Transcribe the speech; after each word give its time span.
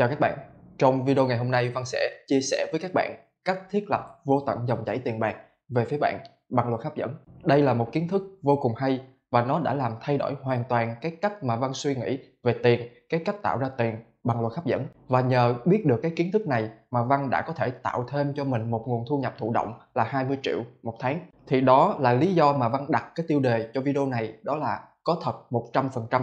Chào 0.00 0.08
các 0.08 0.20
bạn, 0.20 0.38
trong 0.78 1.04
video 1.04 1.26
ngày 1.26 1.38
hôm 1.38 1.50
nay 1.50 1.68
Văn 1.68 1.84
sẽ 1.84 2.10
chia 2.26 2.40
sẻ 2.40 2.66
với 2.72 2.80
các 2.80 2.90
bạn 2.94 3.16
cách 3.44 3.58
thiết 3.70 3.90
lập 3.90 4.20
vô 4.24 4.42
tận 4.46 4.58
dòng 4.66 4.84
chảy 4.84 4.98
tiền 4.98 5.18
bạc 5.18 5.36
về 5.68 5.84
phía 5.84 5.98
bạn 6.00 6.18
bằng 6.48 6.68
luật 6.68 6.82
hấp 6.82 6.96
dẫn. 6.96 7.14
Đây 7.44 7.62
là 7.62 7.74
một 7.74 7.92
kiến 7.92 8.08
thức 8.08 8.22
vô 8.42 8.56
cùng 8.56 8.74
hay 8.76 9.00
và 9.30 9.44
nó 9.44 9.60
đã 9.60 9.74
làm 9.74 9.92
thay 10.00 10.18
đổi 10.18 10.34
hoàn 10.42 10.64
toàn 10.68 10.94
cái 11.00 11.16
cách 11.22 11.44
mà 11.44 11.56
Văn 11.56 11.70
suy 11.74 11.94
nghĩ 11.94 12.18
về 12.42 12.54
tiền, 12.62 12.88
cái 13.08 13.22
cách 13.24 13.36
tạo 13.42 13.58
ra 13.58 13.68
tiền 13.78 13.96
bằng 14.24 14.40
luật 14.40 14.52
hấp 14.56 14.66
dẫn. 14.66 14.86
Và 15.08 15.20
nhờ 15.20 15.54
biết 15.64 15.86
được 15.86 16.00
cái 16.02 16.12
kiến 16.16 16.32
thức 16.32 16.46
này 16.46 16.70
mà 16.90 17.02
Văn 17.02 17.30
đã 17.30 17.42
có 17.42 17.52
thể 17.52 17.70
tạo 17.70 18.04
thêm 18.08 18.32
cho 18.36 18.44
mình 18.44 18.70
một 18.70 18.84
nguồn 18.86 19.04
thu 19.08 19.18
nhập 19.18 19.34
thụ 19.38 19.52
động 19.52 19.72
là 19.94 20.04
20 20.04 20.38
triệu 20.42 20.58
một 20.82 20.94
tháng. 21.00 21.20
Thì 21.46 21.60
đó 21.60 21.96
là 21.98 22.12
lý 22.12 22.34
do 22.34 22.52
mà 22.52 22.68
Văn 22.68 22.86
đặt 22.88 23.12
cái 23.14 23.26
tiêu 23.28 23.40
đề 23.40 23.70
cho 23.74 23.80
video 23.80 24.06
này 24.06 24.34
đó 24.42 24.56
là 24.56 24.80
có 25.04 25.16
thật 25.22 25.34
100% 25.50 26.22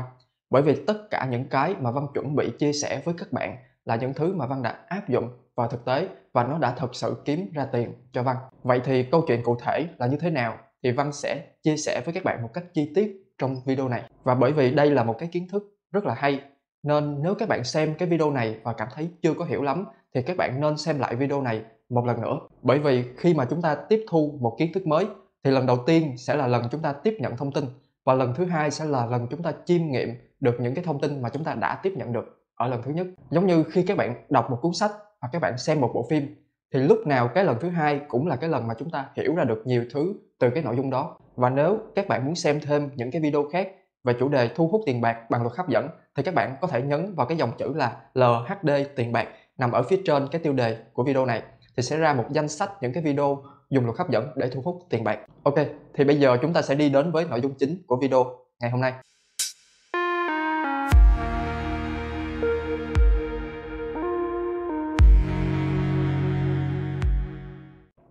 bởi 0.50 0.62
vì 0.62 0.86
tất 0.88 1.10
cả 1.12 1.28
những 1.32 1.46
cái 1.50 1.76
mà 1.80 1.92
Văn 1.92 2.08
chuẩn 2.14 2.36
bị 2.36 2.52
chia 2.60 2.74
sẻ 2.74 3.02
với 3.06 3.14
các 3.18 3.34
bạn 3.34 3.58
là 3.86 3.96
những 3.96 4.14
thứ 4.14 4.34
mà 4.34 4.46
Văn 4.46 4.64
đã 4.64 4.80
áp 4.88 5.10
dụng 5.10 5.30
vào 5.56 5.68
thực 5.68 5.86
tế 5.86 6.08
và 6.34 6.44
nó 6.44 6.58
đã 6.58 6.72
thực 6.72 6.96
sự 6.96 7.16
kiếm 7.26 7.52
ra 7.54 7.66
tiền 7.66 7.94
cho 8.12 8.24
Văn. 8.24 8.38
Vậy 8.64 8.82
thì 8.84 9.04
câu 9.04 9.24
chuyện 9.28 9.44
cụ 9.44 9.56
thể 9.56 9.88
là 9.98 10.08
như 10.08 10.18
thế 10.18 10.30
nào 10.30 10.58
thì 10.84 10.92
Văn 10.92 11.12
sẽ 11.12 11.46
chia 11.64 11.78
sẻ 11.78 12.02
với 12.06 12.14
các 12.14 12.24
bạn 12.24 12.42
một 12.42 12.50
cách 12.54 12.64
chi 12.74 12.92
tiết 12.96 13.34
trong 13.38 13.56
video 13.66 13.90
này. 13.90 14.04
Và 14.24 14.36
bởi 14.36 14.52
vì 14.52 14.72
đây 14.72 14.92
là 14.92 15.04
một 15.04 15.16
cái 15.20 15.30
kiến 15.32 15.48
thức 15.52 15.64
rất 15.92 16.06
là 16.06 16.14
hay, 16.14 16.42
nên 16.84 17.24
nếu 17.24 17.36
các 17.36 17.50
bạn 17.50 17.64
xem 17.64 17.96
cái 17.98 18.10
video 18.10 18.32
này 18.32 18.56
và 18.64 18.74
cảm 18.74 18.88
thấy 18.96 19.10
chưa 19.22 19.34
có 19.34 19.46
hiểu 19.46 19.64
lắm 19.64 19.86
thì 20.16 20.22
các 20.22 20.38
bạn 20.38 20.62
nên 20.62 20.78
xem 20.78 21.00
lại 21.00 21.16
video 21.16 21.42
này 21.42 21.62
một 21.90 22.06
lần 22.06 22.22
nữa. 22.22 22.40
Bởi 22.62 22.80
vì 22.80 23.04
khi 23.18 23.34
mà 23.34 23.46
chúng 23.46 23.62
ta 23.62 23.76
tiếp 23.76 24.06
thu 24.10 24.38
một 24.42 24.56
kiến 24.60 24.74
thức 24.74 24.88
mới 24.88 25.06
thì 25.44 25.52
lần 25.52 25.66
đầu 25.66 25.78
tiên 25.86 26.18
sẽ 26.18 26.36
là 26.36 26.48
lần 26.48 26.64
chúng 26.72 26.82
ta 26.82 26.94
tiếp 26.94 27.18
nhận 27.20 27.38
thông 27.38 27.52
tin 27.52 27.66
và 28.06 28.14
lần 28.14 28.34
thứ 28.36 28.46
hai 28.46 28.72
sẽ 28.72 28.86
là 28.86 29.06
lần 29.06 29.28
chúng 29.30 29.44
ta 29.44 29.54
chiêm 29.66 29.82
nghiệm 29.88 30.10
được 30.40 30.56
những 30.60 30.76
cái 30.76 30.84
thông 30.84 31.02
tin 31.02 31.22
mà 31.22 31.30
chúng 31.30 31.44
ta 31.44 31.54
đã 31.54 31.80
tiếp 31.84 31.94
nhận 31.96 32.14
được 32.14 32.44
ở 32.56 32.68
lần 32.68 32.82
thứ 32.84 32.92
nhất 32.92 33.08
giống 33.30 33.48
như 33.48 33.64
khi 33.64 33.84
các 33.84 33.98
bạn 33.98 34.26
đọc 34.30 34.52
một 34.52 34.60
cuốn 34.62 34.74
sách 34.74 34.92
hoặc 35.22 35.30
các 35.32 35.42
bạn 35.42 35.58
xem 35.58 35.82
một 35.82 35.92
bộ 35.94 36.08
phim 36.10 36.36
thì 36.74 36.80
lúc 36.80 37.08
nào 37.08 37.28
cái 37.28 37.44
lần 37.44 37.58
thứ 37.60 37.70
hai 37.70 38.02
cũng 38.08 38.28
là 38.28 38.36
cái 38.36 38.50
lần 38.50 38.68
mà 38.68 38.74
chúng 38.80 38.90
ta 38.90 39.10
hiểu 39.16 39.36
ra 39.36 39.44
được 39.44 39.62
nhiều 39.66 39.86
thứ 39.94 40.14
từ 40.40 40.50
cái 40.50 40.64
nội 40.64 40.76
dung 40.76 40.90
đó 40.90 41.18
và 41.36 41.50
nếu 41.50 41.78
các 41.96 42.08
bạn 42.08 42.26
muốn 42.26 42.36
xem 42.36 42.60
thêm 42.60 42.90
những 42.96 43.12
cái 43.12 43.22
video 43.22 43.50
khác 43.52 43.72
về 44.04 44.14
chủ 44.20 44.30
đề 44.30 44.50
thu 44.56 44.68
hút 44.68 44.82
tiền 44.86 45.02
bạc 45.02 45.30
bằng 45.30 45.42
luật 45.42 45.58
hấp 45.58 45.70
dẫn 45.70 45.90
thì 46.16 46.24
các 46.24 46.34
bạn 46.34 46.56
có 46.62 46.68
thể 46.68 46.82
nhấn 46.82 47.16
vào 47.16 47.28
cái 47.28 47.38
dòng 47.38 47.52
chữ 47.58 47.74
là 47.74 48.02
LHD 48.14 48.70
tiền 48.96 49.12
bạc 49.12 49.28
nằm 49.58 49.72
ở 49.72 49.84
phía 49.84 50.02
trên 50.06 50.28
cái 50.32 50.42
tiêu 50.42 50.54
đề 50.54 50.78
của 50.94 51.04
video 51.04 51.26
này 51.26 51.42
thì 51.78 51.84
sẽ 51.84 51.98
ra 51.98 52.14
một 52.14 52.26
danh 52.32 52.48
sách 52.48 52.72
những 52.82 52.94
cái 52.94 53.04
video 53.04 53.44
dùng 53.70 53.86
luật 53.86 53.98
hấp 53.98 54.10
dẫn 54.10 54.32
để 54.36 54.50
thu 54.50 54.62
hút 54.62 54.80
tiền 54.90 55.04
bạc. 55.04 55.20
Ok, 55.44 55.56
thì 55.94 56.04
bây 56.04 56.20
giờ 56.20 56.38
chúng 56.42 56.54
ta 56.54 56.62
sẽ 56.62 56.76
đi 56.76 56.90
đến 56.90 57.12
với 57.12 57.26
nội 57.26 57.42
dung 57.42 57.54
chính 57.54 57.78
của 57.88 57.96
video 58.02 58.26
ngày 58.60 58.72
hôm 58.72 58.82
nay. 58.82 58.94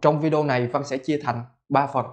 Trong 0.07 0.21
video 0.21 0.45
này 0.45 0.67
Văn 0.67 0.85
sẽ 0.85 0.99
chia 0.99 1.19
thành 1.23 1.45
3 1.69 1.87
phần. 1.87 2.07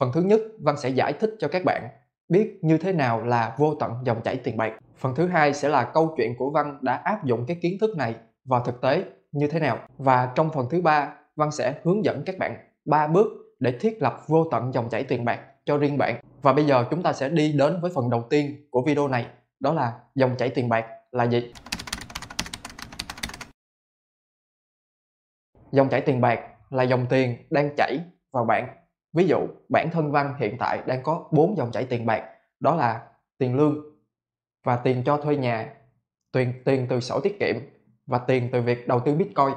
Phần 0.00 0.10
thứ 0.14 0.22
nhất, 0.22 0.40
Văn 0.60 0.76
sẽ 0.76 0.88
giải 0.88 1.12
thích 1.12 1.30
cho 1.38 1.48
các 1.48 1.64
bạn 1.64 1.88
biết 2.28 2.58
như 2.62 2.78
thế 2.78 2.92
nào 2.92 3.24
là 3.24 3.54
vô 3.58 3.74
tận 3.80 3.92
dòng 4.04 4.22
chảy 4.22 4.36
tiền 4.36 4.56
bạc. 4.56 4.72
Phần 4.96 5.14
thứ 5.14 5.26
hai 5.26 5.54
sẽ 5.54 5.68
là 5.68 5.84
câu 5.94 6.14
chuyện 6.16 6.34
của 6.38 6.50
Văn 6.50 6.78
đã 6.82 6.94
áp 6.94 7.24
dụng 7.24 7.44
cái 7.46 7.58
kiến 7.62 7.78
thức 7.80 7.96
này 7.96 8.14
vào 8.44 8.64
thực 8.64 8.80
tế 8.80 9.04
như 9.32 9.48
thế 9.48 9.60
nào. 9.60 9.78
Và 9.98 10.32
trong 10.34 10.50
phần 10.54 10.66
thứ 10.70 10.80
ba, 10.80 11.16
Văn 11.36 11.50
sẽ 11.50 11.74
hướng 11.84 12.04
dẫn 12.04 12.22
các 12.26 12.38
bạn 12.38 12.56
3 12.84 13.06
bước 13.06 13.26
để 13.58 13.78
thiết 13.80 14.02
lập 14.02 14.20
vô 14.26 14.48
tận 14.50 14.72
dòng 14.74 14.88
chảy 14.88 15.04
tiền 15.04 15.24
bạc 15.24 15.40
cho 15.64 15.76
riêng 15.78 15.98
bạn. 15.98 16.20
Và 16.42 16.52
bây 16.52 16.64
giờ 16.64 16.84
chúng 16.90 17.02
ta 17.02 17.12
sẽ 17.12 17.28
đi 17.28 17.52
đến 17.52 17.80
với 17.80 17.90
phần 17.94 18.10
đầu 18.10 18.26
tiên 18.30 18.68
của 18.70 18.82
video 18.82 19.08
này, 19.08 19.26
đó 19.60 19.72
là 19.72 19.92
dòng 20.14 20.36
chảy 20.36 20.48
tiền 20.48 20.68
bạc 20.68 20.86
là 21.12 21.24
gì? 21.24 21.52
Dòng 25.72 25.88
chảy 25.88 26.00
tiền 26.00 26.20
bạc 26.20 26.40
là 26.74 26.82
dòng 26.82 27.06
tiền 27.10 27.36
đang 27.50 27.70
chảy 27.76 28.00
vào 28.32 28.44
bạn. 28.44 28.68
Ví 29.12 29.26
dụ, 29.26 29.38
bản 29.68 29.90
thân 29.90 30.12
Văn 30.12 30.34
hiện 30.38 30.56
tại 30.58 30.78
đang 30.86 31.02
có 31.02 31.28
4 31.30 31.56
dòng 31.56 31.72
chảy 31.72 31.84
tiền 31.84 32.06
bạc, 32.06 32.22
đó 32.60 32.76
là 32.76 33.00
tiền 33.38 33.56
lương 33.56 33.74
và 34.64 34.76
tiền 34.76 35.02
cho 35.06 35.16
thuê 35.16 35.36
nhà, 35.36 35.74
tiền 36.32 36.52
tiền 36.64 36.86
từ 36.90 37.00
sổ 37.00 37.20
tiết 37.20 37.40
kiệm 37.40 37.56
và 38.06 38.18
tiền 38.18 38.48
từ 38.52 38.60
việc 38.60 38.88
đầu 38.88 39.00
tư 39.00 39.14
Bitcoin. 39.14 39.54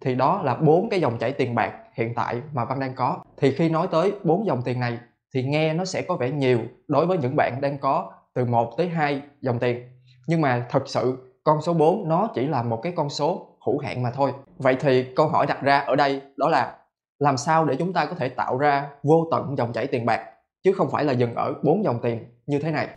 Thì 0.00 0.14
đó 0.14 0.42
là 0.44 0.54
bốn 0.54 0.90
cái 0.90 1.00
dòng 1.00 1.18
chảy 1.18 1.32
tiền 1.32 1.54
bạc 1.54 1.72
hiện 1.94 2.14
tại 2.14 2.40
mà 2.52 2.64
Văn 2.64 2.80
đang 2.80 2.94
có. 2.94 3.24
Thì 3.36 3.54
khi 3.54 3.68
nói 3.68 3.88
tới 3.90 4.12
bốn 4.24 4.46
dòng 4.46 4.62
tiền 4.64 4.80
này 4.80 4.98
thì 5.34 5.42
nghe 5.44 5.74
nó 5.74 5.84
sẽ 5.84 6.02
có 6.02 6.16
vẻ 6.16 6.30
nhiều 6.30 6.60
đối 6.88 7.06
với 7.06 7.18
những 7.18 7.36
bạn 7.36 7.60
đang 7.60 7.78
có 7.78 8.12
từ 8.34 8.44
1 8.44 8.74
tới 8.78 8.88
2 8.88 9.22
dòng 9.40 9.58
tiền. 9.58 9.82
Nhưng 10.26 10.40
mà 10.40 10.66
thật 10.70 10.82
sự 10.86 11.31
con 11.44 11.62
số 11.62 11.74
4 11.74 12.08
nó 12.08 12.28
chỉ 12.34 12.46
là 12.46 12.62
một 12.62 12.80
cái 12.82 12.92
con 12.96 13.10
số 13.10 13.56
hữu 13.66 13.78
hạn 13.78 14.02
mà 14.02 14.10
thôi. 14.10 14.32
Vậy 14.58 14.76
thì 14.80 15.14
câu 15.16 15.28
hỏi 15.28 15.46
đặt 15.46 15.62
ra 15.62 15.78
ở 15.78 15.96
đây 15.96 16.22
đó 16.36 16.48
là 16.48 16.78
làm 17.18 17.36
sao 17.36 17.64
để 17.64 17.76
chúng 17.78 17.92
ta 17.92 18.06
có 18.06 18.14
thể 18.14 18.28
tạo 18.28 18.58
ra 18.58 18.90
vô 19.02 19.28
tận 19.30 19.54
dòng 19.58 19.72
chảy 19.72 19.86
tiền 19.86 20.06
bạc 20.06 20.20
chứ 20.62 20.72
không 20.72 20.90
phải 20.90 21.04
là 21.04 21.12
dừng 21.12 21.34
ở 21.34 21.54
bốn 21.62 21.84
dòng 21.84 21.98
tiền 22.02 22.24
như 22.46 22.58
thế 22.58 22.70
này. 22.70 22.88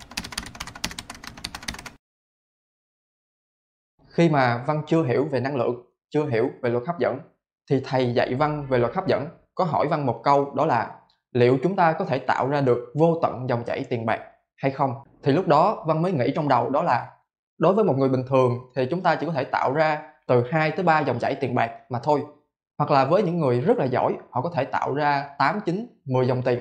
Khi 4.08 4.30
mà 4.30 4.64
Văn 4.68 4.82
chưa 4.88 5.04
hiểu 5.04 5.28
về 5.32 5.40
năng 5.40 5.56
lượng, 5.56 5.76
chưa 6.10 6.26
hiểu 6.26 6.50
về 6.62 6.70
luật 6.70 6.84
hấp 6.88 7.00
dẫn 7.00 7.20
thì 7.70 7.82
thầy 7.86 8.14
dạy 8.14 8.36
Văn 8.36 8.66
về 8.70 8.78
luật 8.78 8.96
hấp 8.96 9.08
dẫn 9.08 9.28
có 9.56 9.64
hỏi 9.64 9.88
Văn 9.88 10.06
một 10.06 10.22
câu 10.24 10.54
đó 10.56 10.66
là 10.66 10.96
liệu 11.32 11.58
chúng 11.64 11.76
ta 11.76 11.92
có 11.92 12.06
thể 12.06 12.20
tạo 12.20 12.50
ra 12.50 12.62
được 12.62 12.94
vô 13.00 13.20
tận 13.22 13.50
dòng 13.50 13.64
chảy 13.64 13.86
tiền 13.90 14.06
bạc 14.06 14.20
hay 14.56 14.72
không? 14.72 14.94
Thì 15.24 15.32
lúc 15.32 15.48
đó 15.48 15.84
Văn 15.88 16.02
mới 16.02 16.12
nghĩ 16.12 16.32
trong 16.36 16.48
đầu 16.48 16.70
đó 16.70 16.84
là 16.84 17.12
đối 17.58 17.74
với 17.74 17.86
một 17.86 17.98
người 17.98 18.10
bình 18.10 18.24
thường 18.30 18.60
thì 18.76 18.88
chúng 18.90 19.02
ta 19.02 19.16
chỉ 19.16 19.26
có 19.26 19.32
thể 19.32 19.44
tạo 19.44 19.74
ra 19.74 20.02
từ 20.28 20.44
2 20.52 20.72
tới 20.72 20.86
3 20.86 21.00
dòng 21.00 21.20
chảy 21.20 21.36
tiền 21.36 21.56
bạc 21.56 21.72
mà 21.90 22.00
thôi. 22.04 22.22
Hoặc 22.78 22.92
là 22.92 23.06
với 23.06 23.24
những 23.24 23.40
người 23.40 23.62
rất 23.62 23.78
là 23.78 23.86
giỏi, 23.86 24.14
họ 24.30 24.42
có 24.42 24.52
thể 24.56 24.66
tạo 24.66 24.94
ra 24.94 25.30
8, 25.38 25.60
9, 25.66 25.88
10 26.06 26.28
dòng 26.28 26.42
tiền. 26.42 26.60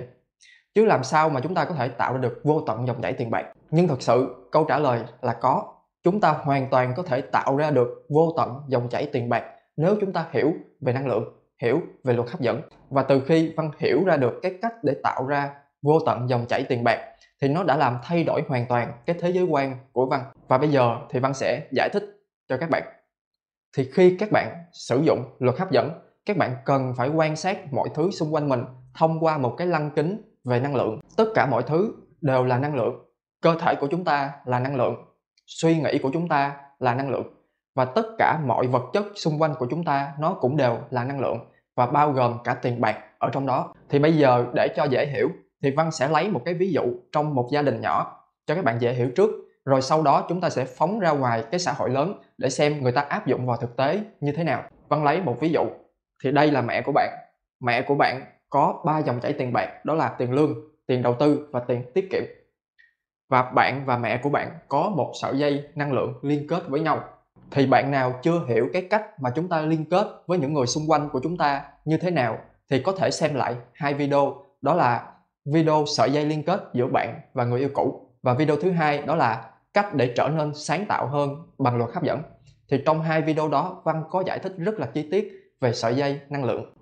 Chứ 0.74 0.84
làm 0.84 1.04
sao 1.04 1.28
mà 1.28 1.40
chúng 1.40 1.54
ta 1.54 1.64
có 1.64 1.74
thể 1.74 1.88
tạo 1.88 2.12
ra 2.12 2.18
được 2.18 2.40
vô 2.44 2.60
tận 2.66 2.86
dòng 2.86 3.02
chảy 3.02 3.12
tiền 3.12 3.30
bạc? 3.30 3.44
Nhưng 3.70 3.88
thật 3.88 4.02
sự 4.02 4.48
câu 4.52 4.64
trả 4.64 4.78
lời 4.78 5.00
là 5.22 5.32
có. 5.32 5.74
Chúng 6.02 6.20
ta 6.20 6.30
hoàn 6.30 6.70
toàn 6.70 6.94
có 6.96 7.02
thể 7.02 7.20
tạo 7.20 7.56
ra 7.56 7.70
được 7.70 8.06
vô 8.08 8.32
tận 8.36 8.60
dòng 8.68 8.88
chảy 8.88 9.08
tiền 9.12 9.28
bạc 9.28 9.44
nếu 9.76 9.96
chúng 10.00 10.12
ta 10.12 10.26
hiểu 10.30 10.52
về 10.80 10.92
năng 10.92 11.06
lượng, 11.06 11.24
hiểu 11.62 11.80
về 12.04 12.14
luật 12.14 12.30
hấp 12.30 12.40
dẫn. 12.40 12.60
Và 12.90 13.02
từ 13.02 13.22
khi 13.26 13.54
Văn 13.56 13.70
hiểu 13.78 14.04
ra 14.04 14.16
được 14.16 14.40
cái 14.42 14.58
cách 14.62 14.72
để 14.82 14.94
tạo 15.02 15.26
ra 15.26 15.50
vô 15.82 16.00
tận 16.06 16.28
dòng 16.28 16.46
chảy 16.46 16.64
tiền 16.68 16.84
bạc 16.84 16.98
thì 17.42 17.48
nó 17.48 17.62
đã 17.62 17.76
làm 17.76 17.98
thay 18.02 18.24
đổi 18.24 18.42
hoàn 18.48 18.66
toàn 18.68 18.92
cái 19.06 19.16
thế 19.20 19.30
giới 19.30 19.44
quan 19.44 19.76
của 19.92 20.06
Văn. 20.06 20.24
Và 20.48 20.58
bây 20.58 20.68
giờ 20.68 20.96
thì 21.10 21.20
Văn 21.20 21.34
sẽ 21.34 21.66
giải 21.72 21.88
thích 21.92 22.04
cho 22.48 22.56
các 22.56 22.70
bạn. 22.70 22.82
Thì 23.76 23.90
khi 23.94 24.16
các 24.18 24.30
bạn 24.32 24.64
sử 24.72 25.02
dụng 25.02 25.24
luật 25.38 25.58
hấp 25.58 25.70
dẫn, 25.70 25.90
các 26.26 26.36
bạn 26.36 26.56
cần 26.64 26.94
phải 26.96 27.08
quan 27.08 27.36
sát 27.36 27.72
mọi 27.72 27.88
thứ 27.94 28.10
xung 28.10 28.34
quanh 28.34 28.48
mình 28.48 28.64
thông 28.94 29.24
qua 29.24 29.38
một 29.38 29.54
cái 29.58 29.66
lăng 29.66 29.90
kính 29.90 30.22
về 30.44 30.60
năng 30.60 30.76
lượng. 30.76 31.00
Tất 31.16 31.24
cả 31.34 31.46
mọi 31.46 31.62
thứ 31.62 31.94
đều 32.20 32.44
là 32.44 32.58
năng 32.58 32.74
lượng. 32.74 32.94
Cơ 33.42 33.56
thể 33.60 33.74
của 33.80 33.86
chúng 33.90 34.04
ta 34.04 34.32
là 34.44 34.58
năng 34.58 34.76
lượng. 34.76 34.94
Suy 35.46 35.80
nghĩ 35.80 35.98
của 35.98 36.10
chúng 36.12 36.28
ta 36.28 36.56
là 36.78 36.94
năng 36.94 37.10
lượng. 37.10 37.26
Và 37.74 37.84
tất 37.84 38.06
cả 38.18 38.38
mọi 38.46 38.66
vật 38.66 38.82
chất 38.92 39.04
xung 39.14 39.42
quanh 39.42 39.54
của 39.58 39.66
chúng 39.70 39.84
ta 39.84 40.12
nó 40.18 40.34
cũng 40.40 40.56
đều 40.56 40.78
là 40.90 41.04
năng 41.04 41.20
lượng 41.20 41.38
và 41.76 41.86
bao 41.86 42.12
gồm 42.12 42.38
cả 42.44 42.54
tiền 42.54 42.80
bạc 42.80 42.98
ở 43.18 43.30
trong 43.32 43.46
đó. 43.46 43.74
Thì 43.88 43.98
bây 43.98 44.12
giờ 44.12 44.46
để 44.54 44.68
cho 44.76 44.84
dễ 44.84 45.06
hiểu 45.06 45.28
thì 45.64 45.70
văn 45.70 45.90
sẽ 45.90 46.08
lấy 46.08 46.30
một 46.30 46.42
cái 46.44 46.54
ví 46.54 46.72
dụ 46.72 46.82
trong 47.12 47.34
một 47.34 47.48
gia 47.50 47.62
đình 47.62 47.80
nhỏ 47.80 48.20
cho 48.46 48.54
các 48.54 48.64
bạn 48.64 48.80
dễ 48.80 48.92
hiểu 48.92 49.10
trước, 49.16 49.30
rồi 49.64 49.82
sau 49.82 50.02
đó 50.02 50.26
chúng 50.28 50.40
ta 50.40 50.50
sẽ 50.50 50.64
phóng 50.64 51.00
ra 51.00 51.10
ngoài 51.10 51.44
cái 51.50 51.60
xã 51.60 51.72
hội 51.72 51.90
lớn 51.90 52.20
để 52.38 52.50
xem 52.50 52.82
người 52.82 52.92
ta 52.92 53.00
áp 53.00 53.26
dụng 53.26 53.46
vào 53.46 53.56
thực 53.56 53.76
tế 53.76 54.00
như 54.20 54.32
thế 54.32 54.44
nào. 54.44 54.62
Văn 54.88 55.04
lấy 55.04 55.20
một 55.20 55.36
ví 55.40 55.48
dụ, 55.48 55.64
thì 56.24 56.32
đây 56.32 56.50
là 56.50 56.62
mẹ 56.62 56.82
của 56.82 56.92
bạn. 56.92 57.10
Mẹ 57.60 57.82
của 57.82 57.94
bạn 57.94 58.22
có 58.50 58.82
ba 58.84 58.98
dòng 58.98 59.20
chảy 59.20 59.32
tiền 59.32 59.52
bạc, 59.52 59.84
đó 59.84 59.94
là 59.94 60.08
tiền 60.08 60.32
lương, 60.32 60.54
tiền 60.86 61.02
đầu 61.02 61.16
tư 61.20 61.48
và 61.52 61.60
tiền 61.60 61.82
tiết 61.94 62.08
kiệm. 62.10 62.22
Và 63.28 63.42
bạn 63.42 63.86
và 63.86 63.98
mẹ 63.98 64.20
của 64.22 64.30
bạn 64.30 64.50
có 64.68 64.92
một 64.96 65.12
sợi 65.22 65.38
dây 65.38 65.64
năng 65.74 65.92
lượng 65.92 66.14
liên 66.22 66.46
kết 66.46 66.68
với 66.68 66.80
nhau. 66.80 67.00
Thì 67.50 67.66
bạn 67.66 67.90
nào 67.90 68.14
chưa 68.22 68.44
hiểu 68.48 68.68
cái 68.72 68.82
cách 68.90 69.20
mà 69.20 69.30
chúng 69.34 69.48
ta 69.48 69.60
liên 69.60 69.84
kết 69.90 70.06
với 70.26 70.38
những 70.38 70.54
người 70.54 70.66
xung 70.66 70.90
quanh 70.90 71.08
của 71.08 71.20
chúng 71.22 71.36
ta 71.36 71.64
như 71.84 71.96
thế 71.96 72.10
nào, 72.10 72.38
thì 72.70 72.82
có 72.82 72.92
thể 72.92 73.10
xem 73.10 73.34
lại 73.34 73.54
hai 73.72 73.94
video, 73.94 74.34
đó 74.62 74.74
là 74.74 75.10
video 75.44 75.84
sợi 75.86 76.10
dây 76.10 76.26
liên 76.26 76.42
kết 76.42 76.60
giữa 76.72 76.86
bạn 76.86 77.20
và 77.34 77.44
người 77.44 77.60
yêu 77.60 77.68
cũ. 77.74 78.10
Và 78.22 78.34
video 78.34 78.56
thứ 78.56 78.70
hai 78.70 79.02
đó 79.02 79.16
là 79.16 79.50
cách 79.74 79.94
để 79.94 80.12
trở 80.16 80.28
nên 80.28 80.54
sáng 80.54 80.86
tạo 80.86 81.06
hơn 81.06 81.36
bằng 81.58 81.76
luật 81.76 81.90
hấp 81.94 82.02
dẫn. 82.02 82.22
Thì 82.70 82.82
trong 82.86 83.02
hai 83.02 83.22
video 83.22 83.48
đó, 83.48 83.82
văn 83.84 84.04
có 84.10 84.22
giải 84.26 84.38
thích 84.38 84.52
rất 84.58 84.74
là 84.78 84.86
chi 84.86 85.08
tiết 85.10 85.32
về 85.60 85.72
sợi 85.72 85.94
dây 85.94 86.20
năng 86.28 86.44
lượng. 86.44 86.74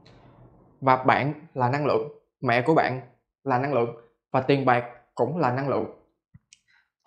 Và 0.81 0.97
bạn 0.97 1.35
là 1.55 1.70
năng 1.70 1.87
lượng, 1.87 2.09
mẹ 2.41 2.62
của 2.62 2.75
bạn 2.75 3.00
là 3.44 3.59
năng 3.59 3.75
lượng, 3.75 3.91
và 4.32 4.41
tiền 4.41 4.64
bạc 4.64 4.85
cũng 5.14 5.38
là 5.38 5.53
năng 5.53 5.69
lượng. 5.69 5.85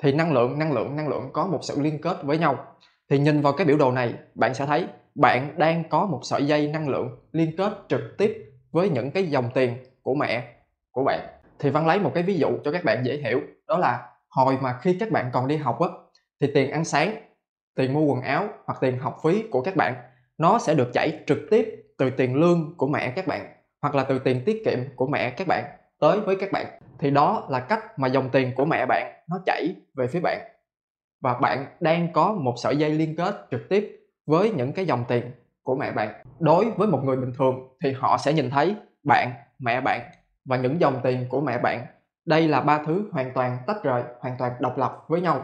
Thì 0.03 0.13
năng 0.13 0.33
lượng 0.33 0.59
năng 0.59 0.73
lượng 0.73 0.95
năng 0.95 1.07
lượng 1.07 1.29
có 1.33 1.47
một 1.47 1.59
sự 1.61 1.81
liên 1.81 2.01
kết 2.01 2.17
với 2.23 2.37
nhau. 2.37 2.65
Thì 3.09 3.19
nhìn 3.19 3.41
vào 3.41 3.53
cái 3.53 3.67
biểu 3.67 3.77
đồ 3.77 3.91
này, 3.91 4.13
bạn 4.35 4.53
sẽ 4.53 4.65
thấy 4.65 4.87
bạn 5.15 5.53
đang 5.57 5.89
có 5.89 6.05
một 6.05 6.19
sợi 6.23 6.45
dây 6.45 6.67
năng 6.67 6.89
lượng 6.89 7.09
liên 7.31 7.57
kết 7.57 7.73
trực 7.89 8.01
tiếp 8.17 8.51
với 8.71 8.89
những 8.89 9.11
cái 9.11 9.27
dòng 9.27 9.49
tiền 9.53 9.77
của 10.01 10.15
mẹ, 10.15 10.53
của 10.91 11.03
bạn 11.03 11.19
thì 11.59 11.69
văn 11.69 11.87
lấy 11.87 11.99
một 11.99 12.11
cái 12.13 12.23
ví 12.23 12.37
dụ 12.37 12.49
cho 12.63 12.71
các 12.71 12.83
bạn 12.83 13.05
dễ 13.05 13.17
hiểu, 13.17 13.41
đó 13.67 13.77
là 13.77 14.09
hồi 14.29 14.57
mà 14.61 14.77
khi 14.81 14.97
các 14.99 15.11
bạn 15.11 15.29
còn 15.33 15.47
đi 15.47 15.57
học 15.57 15.79
á, 15.81 15.87
thì 16.41 16.51
tiền 16.53 16.71
ăn 16.71 16.85
sáng, 16.85 17.15
tiền 17.75 17.93
mua 17.93 18.01
quần 18.01 18.21
áo 18.21 18.47
hoặc 18.65 18.77
tiền 18.81 18.97
học 18.97 19.17
phí 19.23 19.43
của 19.51 19.61
các 19.61 19.75
bạn, 19.75 19.95
nó 20.37 20.59
sẽ 20.59 20.73
được 20.73 20.89
chảy 20.93 21.19
trực 21.27 21.37
tiếp 21.51 21.83
từ 21.97 22.09
tiền 22.09 22.35
lương 22.35 22.77
của 22.77 22.87
mẹ 22.87 23.13
các 23.15 23.27
bạn 23.27 23.47
hoặc 23.81 23.95
là 23.95 24.03
từ 24.03 24.19
tiền 24.19 24.41
tiết 24.45 24.61
kiệm 24.65 24.79
của 24.95 25.07
mẹ 25.07 25.29
các 25.29 25.47
bạn 25.47 25.63
tới 25.99 26.19
với 26.19 26.35
các 26.35 26.51
bạn. 26.51 26.65
Thì 26.99 27.11
đó 27.11 27.47
là 27.49 27.59
cách 27.59 27.99
mà 27.99 28.07
dòng 28.07 28.29
tiền 28.29 28.51
của 28.55 28.65
mẹ 28.65 28.85
bạn 28.85 29.21
nó 29.29 29.39
chảy 29.45 29.75
về 29.93 30.07
phía 30.07 30.19
bạn. 30.19 30.39
Và 31.21 31.33
bạn 31.33 31.65
đang 31.79 32.13
có 32.13 32.33
một 32.33 32.53
sợi 32.57 32.77
dây 32.77 32.91
liên 32.91 33.15
kết 33.15 33.47
trực 33.51 33.69
tiếp 33.69 33.99
với 34.25 34.51
những 34.51 34.73
cái 34.73 34.85
dòng 34.85 35.05
tiền 35.07 35.31
của 35.63 35.75
mẹ 35.75 35.91
bạn. 35.91 36.09
Đối 36.39 36.71
với 36.71 36.87
một 36.87 37.01
người 37.03 37.17
bình 37.17 37.33
thường 37.37 37.67
thì 37.83 37.91
họ 37.91 38.17
sẽ 38.17 38.33
nhìn 38.33 38.49
thấy 38.49 38.75
bạn, 39.03 39.31
mẹ 39.59 39.81
bạn 39.81 40.01
và 40.45 40.57
những 40.57 40.79
dòng 40.81 40.99
tiền 41.03 41.25
của 41.29 41.41
mẹ 41.41 41.57
bạn. 41.57 41.85
Đây 42.25 42.47
là 42.47 42.61
ba 42.61 42.83
thứ 42.85 43.09
hoàn 43.11 43.31
toàn 43.33 43.57
tách 43.67 43.83
rời, 43.83 44.03
hoàn 44.19 44.35
toàn 44.39 44.51
độc 44.59 44.77
lập 44.77 45.05
với 45.07 45.21
nhau. 45.21 45.43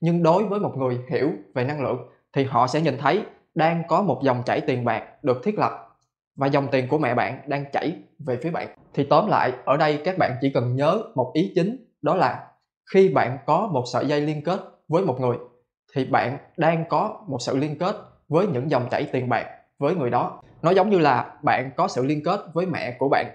Nhưng 0.00 0.22
đối 0.22 0.44
với 0.44 0.60
một 0.60 0.76
người 0.76 0.98
hiểu 1.08 1.30
về 1.54 1.64
năng 1.64 1.82
lượng 1.82 1.98
thì 2.32 2.44
họ 2.44 2.66
sẽ 2.66 2.80
nhìn 2.80 2.98
thấy 2.98 3.24
đang 3.54 3.82
có 3.88 4.02
một 4.02 4.20
dòng 4.22 4.42
chảy 4.46 4.60
tiền 4.60 4.84
bạc 4.84 5.02
được 5.22 5.40
thiết 5.44 5.58
lập 5.58 5.98
và 6.36 6.46
dòng 6.46 6.68
tiền 6.72 6.88
của 6.88 6.98
mẹ 6.98 7.14
bạn 7.14 7.40
đang 7.46 7.64
chảy 7.72 7.96
về 8.18 8.38
phía 8.42 8.50
bạn. 8.50 8.68
Thì 8.94 9.06
tóm 9.10 9.28
lại, 9.28 9.52
ở 9.64 9.76
đây 9.76 10.00
các 10.04 10.18
bạn 10.18 10.32
chỉ 10.40 10.50
cần 10.54 10.76
nhớ 10.76 11.02
một 11.14 11.30
ý 11.34 11.52
chính, 11.54 11.76
đó 12.02 12.14
là 12.14 12.46
khi 12.94 13.08
bạn 13.08 13.38
có 13.46 13.68
một 13.72 13.84
sợi 13.92 14.06
dây 14.06 14.20
liên 14.20 14.44
kết 14.44 14.60
với 14.88 15.04
một 15.04 15.20
người 15.20 15.36
thì 15.94 16.04
bạn 16.04 16.38
đang 16.56 16.84
có 16.88 17.20
một 17.28 17.38
sự 17.40 17.56
liên 17.56 17.78
kết 17.78 17.96
với 18.28 18.46
những 18.46 18.70
dòng 18.70 18.88
chảy 18.90 19.08
tiền 19.12 19.28
bạc 19.28 19.46
với 19.78 19.94
người 19.94 20.10
đó. 20.10 20.42
Nó 20.62 20.70
giống 20.70 20.90
như 20.90 20.98
là 20.98 21.34
bạn 21.42 21.70
có 21.76 21.88
sự 21.88 22.04
liên 22.04 22.22
kết 22.24 22.40
với 22.52 22.66
mẹ 22.66 22.96
của 22.98 23.08
bạn 23.08 23.26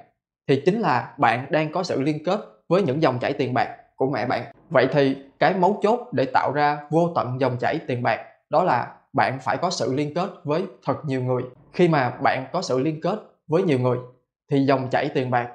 thì 0.52 0.62
chính 0.66 0.80
là 0.80 1.14
bạn 1.18 1.46
đang 1.50 1.72
có 1.72 1.84
sự 1.84 2.02
liên 2.02 2.24
kết 2.24 2.40
với 2.68 2.82
những 2.82 3.02
dòng 3.02 3.20
chảy 3.20 3.34
tiền 3.34 3.54
bạc 3.54 3.70
của 3.96 4.10
mẹ 4.10 4.26
bạn. 4.26 4.44
Vậy 4.70 4.88
thì 4.92 5.18
cái 5.40 5.54
mấu 5.54 5.80
chốt 5.84 6.00
để 6.12 6.26
tạo 6.26 6.52
ra 6.52 6.80
vô 6.90 7.12
tận 7.16 7.38
dòng 7.40 7.58
chảy 7.58 7.80
tiền 7.88 8.04
bạc 8.04 8.20
đó 8.50 8.64
là 8.64 8.94
bạn 9.14 9.40
phải 9.42 9.58
có 9.58 9.70
sự 9.70 9.94
liên 9.94 10.14
kết 10.14 10.30
với 10.44 10.64
thật 10.86 10.96
nhiều 11.06 11.24
người. 11.24 11.44
Khi 11.74 11.88
mà 11.88 12.10
bạn 12.10 12.46
có 12.54 12.62
sự 12.62 12.80
liên 12.80 13.02
kết 13.02 13.20
với 13.48 13.64
nhiều 13.64 13.80
người, 13.80 13.98
thì 14.52 14.66
dòng 14.66 14.88
chảy 14.90 15.10
tiền 15.14 15.30
bạc 15.30 15.48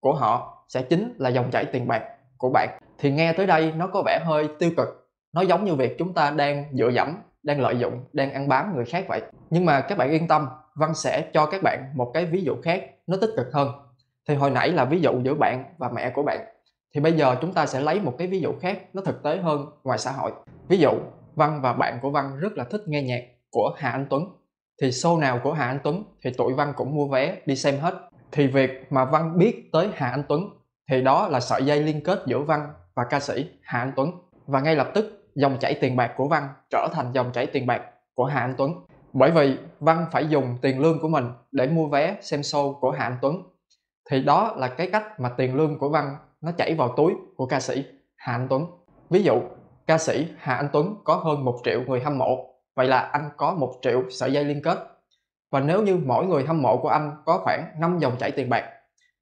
của 0.00 0.14
họ 0.14 0.64
sẽ 0.68 0.82
chính 0.82 1.14
là 1.18 1.28
dòng 1.28 1.50
chảy 1.50 1.64
tiền 1.64 1.88
bạc 1.88 2.02
của 2.38 2.50
bạn. 2.50 2.68
Thì 2.98 3.10
nghe 3.10 3.32
tới 3.32 3.46
đây 3.46 3.72
nó 3.76 3.86
có 3.86 4.02
vẻ 4.06 4.20
hơi 4.24 4.48
tiêu 4.58 4.70
cực, 4.76 5.10
nó 5.32 5.42
giống 5.42 5.64
như 5.64 5.74
việc 5.74 5.98
chúng 5.98 6.14
ta 6.14 6.30
đang 6.30 6.64
dựa 6.72 6.88
dẫm, 6.88 7.16
đang 7.42 7.60
lợi 7.60 7.78
dụng, 7.78 8.04
đang 8.12 8.32
ăn 8.32 8.48
bám 8.48 8.76
người 8.76 8.84
khác 8.84 9.04
vậy. 9.08 9.22
Nhưng 9.50 9.64
mà 9.64 9.80
các 9.80 9.98
bạn 9.98 10.10
yên 10.10 10.28
tâm, 10.28 10.48
văn 10.74 10.94
sẽ 10.94 11.30
cho 11.32 11.46
các 11.46 11.62
bạn 11.62 11.84
một 11.94 12.10
cái 12.14 12.24
ví 12.24 12.42
dụ 12.42 12.56
khác 12.62 12.84
nó 13.06 13.16
tích 13.20 13.30
cực 13.36 13.46
hơn 13.52 13.87
thì 14.28 14.34
hồi 14.34 14.50
nãy 14.50 14.68
là 14.68 14.84
ví 14.84 15.00
dụ 15.00 15.20
giữa 15.22 15.34
bạn 15.34 15.64
và 15.78 15.88
mẹ 15.88 16.10
của 16.10 16.22
bạn, 16.22 16.40
thì 16.94 17.00
bây 17.00 17.12
giờ 17.12 17.36
chúng 17.40 17.52
ta 17.52 17.66
sẽ 17.66 17.80
lấy 17.80 18.00
một 18.00 18.14
cái 18.18 18.28
ví 18.28 18.40
dụ 18.40 18.52
khác 18.60 18.78
nó 18.92 19.02
thực 19.04 19.22
tế 19.22 19.36
hơn 19.36 19.66
ngoài 19.84 19.98
xã 19.98 20.12
hội. 20.12 20.32
Ví 20.68 20.78
dụ, 20.78 20.90
văn 21.34 21.60
và 21.62 21.72
bạn 21.72 21.98
của 22.02 22.10
văn 22.10 22.38
rất 22.40 22.52
là 22.52 22.64
thích 22.64 22.82
nghe 22.86 23.02
nhạc 23.02 23.22
của 23.50 23.74
hà 23.76 23.90
anh 23.90 24.06
tuấn. 24.10 24.24
Thì 24.82 24.88
show 24.88 25.18
nào 25.18 25.40
của 25.44 25.52
hà 25.52 25.66
anh 25.66 25.78
tuấn 25.84 26.04
thì 26.24 26.30
tụi 26.38 26.54
văn 26.54 26.72
cũng 26.76 26.94
mua 26.94 27.08
vé 27.08 27.36
đi 27.46 27.56
xem 27.56 27.78
hết. 27.80 27.94
Thì 28.32 28.46
việc 28.46 28.86
mà 28.90 29.04
văn 29.04 29.38
biết 29.38 29.68
tới 29.72 29.88
hà 29.94 30.10
anh 30.10 30.22
tuấn 30.28 30.40
thì 30.90 31.02
đó 31.02 31.28
là 31.28 31.40
sợi 31.40 31.64
dây 31.64 31.82
liên 31.82 32.00
kết 32.04 32.22
giữa 32.26 32.40
văn 32.40 32.68
và 32.94 33.04
ca 33.10 33.20
sĩ 33.20 33.50
hà 33.62 33.78
anh 33.78 33.92
tuấn. 33.96 34.12
Và 34.46 34.60
ngay 34.60 34.76
lập 34.76 34.90
tức, 34.94 35.30
dòng 35.34 35.56
chảy 35.60 35.74
tiền 35.80 35.96
bạc 35.96 36.12
của 36.16 36.28
văn 36.28 36.48
trở 36.70 36.88
thành 36.92 37.12
dòng 37.12 37.32
chảy 37.32 37.46
tiền 37.46 37.66
bạc 37.66 37.82
của 38.14 38.24
hà 38.24 38.40
anh 38.40 38.54
tuấn. 38.58 38.72
Bởi 39.12 39.30
vì 39.30 39.56
văn 39.80 40.06
phải 40.12 40.26
dùng 40.28 40.56
tiền 40.62 40.80
lương 40.80 41.00
của 41.00 41.08
mình 41.08 41.24
để 41.52 41.66
mua 41.66 41.86
vé 41.86 42.16
xem 42.20 42.40
show 42.40 42.72
của 42.72 42.90
hà 42.90 43.04
anh 43.04 43.18
tuấn 43.22 43.42
thì 44.10 44.22
đó 44.22 44.54
là 44.56 44.68
cái 44.68 44.90
cách 44.92 45.20
mà 45.20 45.28
tiền 45.28 45.54
lương 45.54 45.78
của 45.78 45.88
văn 45.88 46.16
nó 46.40 46.52
chảy 46.52 46.74
vào 46.74 46.94
túi 46.96 47.12
của 47.36 47.46
ca 47.46 47.60
sĩ 47.60 47.84
hà 48.16 48.32
anh 48.32 48.46
tuấn. 48.50 48.66
Ví 49.10 49.22
dụ, 49.22 49.40
ca 49.86 49.98
sĩ 49.98 50.28
hà 50.38 50.54
anh 50.54 50.68
tuấn 50.72 50.94
có 51.04 51.14
hơn 51.14 51.44
một 51.44 51.58
triệu 51.64 51.80
người 51.86 52.00
hâm 52.00 52.18
mộ, 52.18 52.54
vậy 52.74 52.86
là 52.86 52.98
anh 52.98 53.30
có 53.36 53.54
một 53.54 53.74
triệu 53.82 54.02
sợi 54.10 54.32
dây 54.32 54.44
liên 54.44 54.62
kết. 54.62 54.78
Và 55.50 55.60
nếu 55.60 55.82
như 55.82 56.00
mỗi 56.04 56.26
người 56.26 56.44
hâm 56.46 56.62
mộ 56.62 56.76
của 56.76 56.88
anh 56.88 57.12
có 57.24 57.40
khoảng 57.44 57.80
5 57.80 57.98
dòng 57.98 58.16
chảy 58.18 58.30
tiền 58.30 58.48
bạc, 58.50 58.64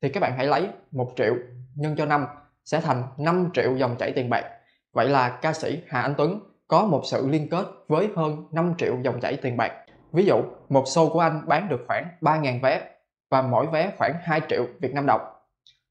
thì 0.03 0.09
các 0.09 0.21
bạn 0.21 0.33
hãy 0.37 0.47
lấy 0.47 0.69
một 0.91 1.13
triệu 1.17 1.35
nhân 1.75 1.97
cho 1.97 2.07
năm 2.07 2.27
sẽ 2.65 2.81
thành 2.81 3.03
5 3.19 3.51
triệu 3.55 3.77
dòng 3.77 3.97
chảy 3.99 4.13
tiền 4.13 4.31
bạc. 4.31 4.45
Vậy 4.93 5.09
là 5.09 5.29
ca 5.29 5.53
sĩ 5.53 5.83
Hà 5.89 6.01
Anh 6.01 6.15
Tuấn 6.17 6.41
có 6.69 6.87
một 6.87 7.03
sự 7.05 7.29
liên 7.29 7.49
kết 7.49 7.67
với 7.89 8.09
hơn 8.17 8.47
5 8.53 8.75
triệu 8.79 8.95
dòng 9.03 9.21
chảy 9.21 9.37
tiền 9.37 9.57
bạc. 9.57 9.73
Ví 10.13 10.27
dụ, 10.27 10.43
một 10.69 10.85
show 10.85 11.09
của 11.09 11.21
anh 11.21 11.43
bán 11.47 11.69
được 11.69 11.85
khoảng 11.87 12.07
3.000 12.21 12.61
vé 12.63 12.96
và 13.37 13.43
mỗi 13.43 13.67
vé 13.67 13.91
khoảng 13.99 14.15
2 14.23 14.41
triệu 14.49 14.67
Việt 14.81 14.95
Nam 14.95 15.07
đồng. 15.07 15.21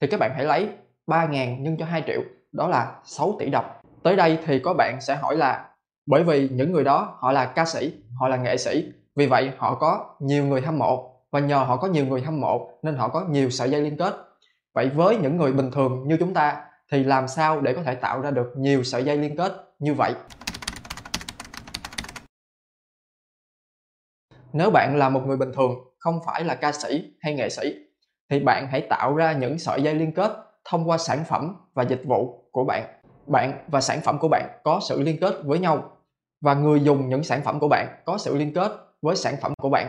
Thì 0.02 0.08
các 0.08 0.20
bạn 0.20 0.32
hãy 0.36 0.46
lấy 0.46 0.70
3.000 1.08 1.62
nhân 1.62 1.78
cho 1.80 1.86
2 1.86 2.04
triệu, 2.08 2.22
đó 2.52 2.68
là 2.68 2.92
6 3.04 3.36
tỷ 3.40 3.50
đồng. 3.50 3.66
Tới 4.04 4.16
đây 4.16 4.40
thì 4.46 4.60
có 4.60 4.74
bạn 4.74 4.98
sẽ 5.02 5.16
hỏi 5.16 5.38
là, 5.38 5.70
bởi 6.06 6.24
vì 6.24 6.50
những 6.50 6.72
người 6.72 6.84
đó 6.84 7.18
họ 7.20 7.32
là 7.32 7.46
ca 7.46 7.66
sĩ, 7.66 7.94
họ 8.20 8.28
là 8.28 8.38
nghệ 8.38 8.58
sĩ, 8.58 8.92
vì 9.16 9.28
vậy 9.28 9.52
họ 9.58 9.76
có 9.76 10.16
nhiều 10.20 10.46
người 10.46 10.62
hâm 10.62 10.78
mộ, 10.78 11.12
và 11.32 11.40
nhờ 11.40 11.58
họ 11.58 11.78
có 11.78 11.88
nhiều 11.88 12.06
người 12.06 12.22
hâm 12.22 12.42
mộ 12.42 12.70
nên 12.82 12.96
họ 12.96 13.08
có 13.08 13.26
nhiều 13.30 13.50
sợi 13.50 13.70
dây 13.70 13.82
liên 13.82 13.98
kết. 13.98 14.14
Vậy 14.74 14.90
với 14.90 15.18
những 15.18 15.38
người 15.38 15.54
bình 15.54 15.72
thường 15.72 16.08
như 16.08 16.18
chúng 16.20 16.34
ta 16.34 16.62
thì 16.92 17.04
làm 17.04 17.28
sao 17.28 17.62
để 17.62 17.74
có 17.74 17.84
thể 17.84 17.96
tạo 17.96 18.22
ra 18.22 18.32
được 18.32 18.54
nhiều 18.58 18.84
sợi 18.84 19.04
dây 19.04 19.18
liên 19.18 19.38
kết 19.38 19.54
như 19.80 19.94
vậy? 19.94 20.14
Nếu 24.56 24.72
bạn 24.72 24.98
là 24.98 25.10
một 25.10 25.22
người 25.26 25.38
bình 25.38 25.52
thường, 25.54 25.72
không 26.00 26.20
phải 26.26 26.44
là 26.44 26.56
ca 26.56 26.72
sĩ 26.72 27.14
hay 27.22 27.34
nghệ 27.34 27.50
sĩ, 27.50 27.74
thì 28.30 28.40
bạn 28.40 28.68
hãy 28.68 28.82
tạo 28.82 29.16
ra 29.16 29.34
những 29.34 29.60
sợi 29.60 29.82
dây 29.82 29.96
liên 29.96 30.12
kết 30.12 30.32
thông 30.66 30.90
qua 30.90 30.98
sản 30.98 31.24
phẩm 31.28 31.56
và 31.74 31.84
dịch 31.84 32.02
vụ 32.06 32.50
của 32.52 32.64
bạn. 32.64 32.84
Bạn 33.28 33.54
và 33.68 33.82
sản 33.82 34.00
phẩm 34.02 34.18
của 34.20 34.28
bạn 34.28 34.50
có 34.64 34.80
sự 34.90 35.02
liên 35.02 35.18
kết 35.22 35.36
với 35.44 35.60
nhau 35.60 35.84
và 36.42 36.54
người 36.54 36.80
dùng 36.82 37.10
những 37.10 37.24
sản 37.24 37.42
phẩm 37.42 37.60
của 37.60 37.68
bạn 37.68 37.88
có 38.06 38.18
sự 38.18 38.38
liên 38.38 38.54
kết 38.54 38.72
với 39.02 39.16
sản 39.16 39.36
phẩm 39.42 39.54
của 39.58 39.70
bạn. 39.70 39.88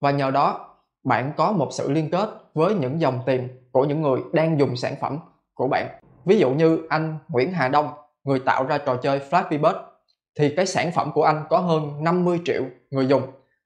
Và 0.00 0.10
nhờ 0.10 0.30
đó, 0.30 0.76
bạn 1.04 1.32
có 1.36 1.52
một 1.52 1.68
sự 1.72 1.92
liên 1.92 2.10
kết 2.10 2.28
với 2.54 2.74
những 2.74 3.00
dòng 3.00 3.20
tiền 3.26 3.48
của 3.72 3.84
những 3.84 4.02
người 4.02 4.20
đang 4.32 4.58
dùng 4.58 4.76
sản 4.76 4.94
phẩm 5.00 5.18
của 5.54 5.68
bạn. 5.68 5.86
Ví 6.24 6.38
dụ 6.38 6.50
như 6.50 6.86
anh 6.88 7.18
Nguyễn 7.28 7.52
Hà 7.52 7.68
Đông, 7.68 7.90
người 8.24 8.38
tạo 8.38 8.66
ra 8.66 8.78
trò 8.78 8.96
chơi 8.96 9.20
Flappy 9.30 9.60
Bird, 9.60 9.78
thì 10.38 10.54
cái 10.56 10.66
sản 10.66 10.90
phẩm 10.92 11.12
của 11.14 11.22
anh 11.22 11.44
có 11.50 11.58
hơn 11.58 12.04
50 12.04 12.40
triệu 12.44 12.62
người 12.90 13.06
dùng 13.06 13.22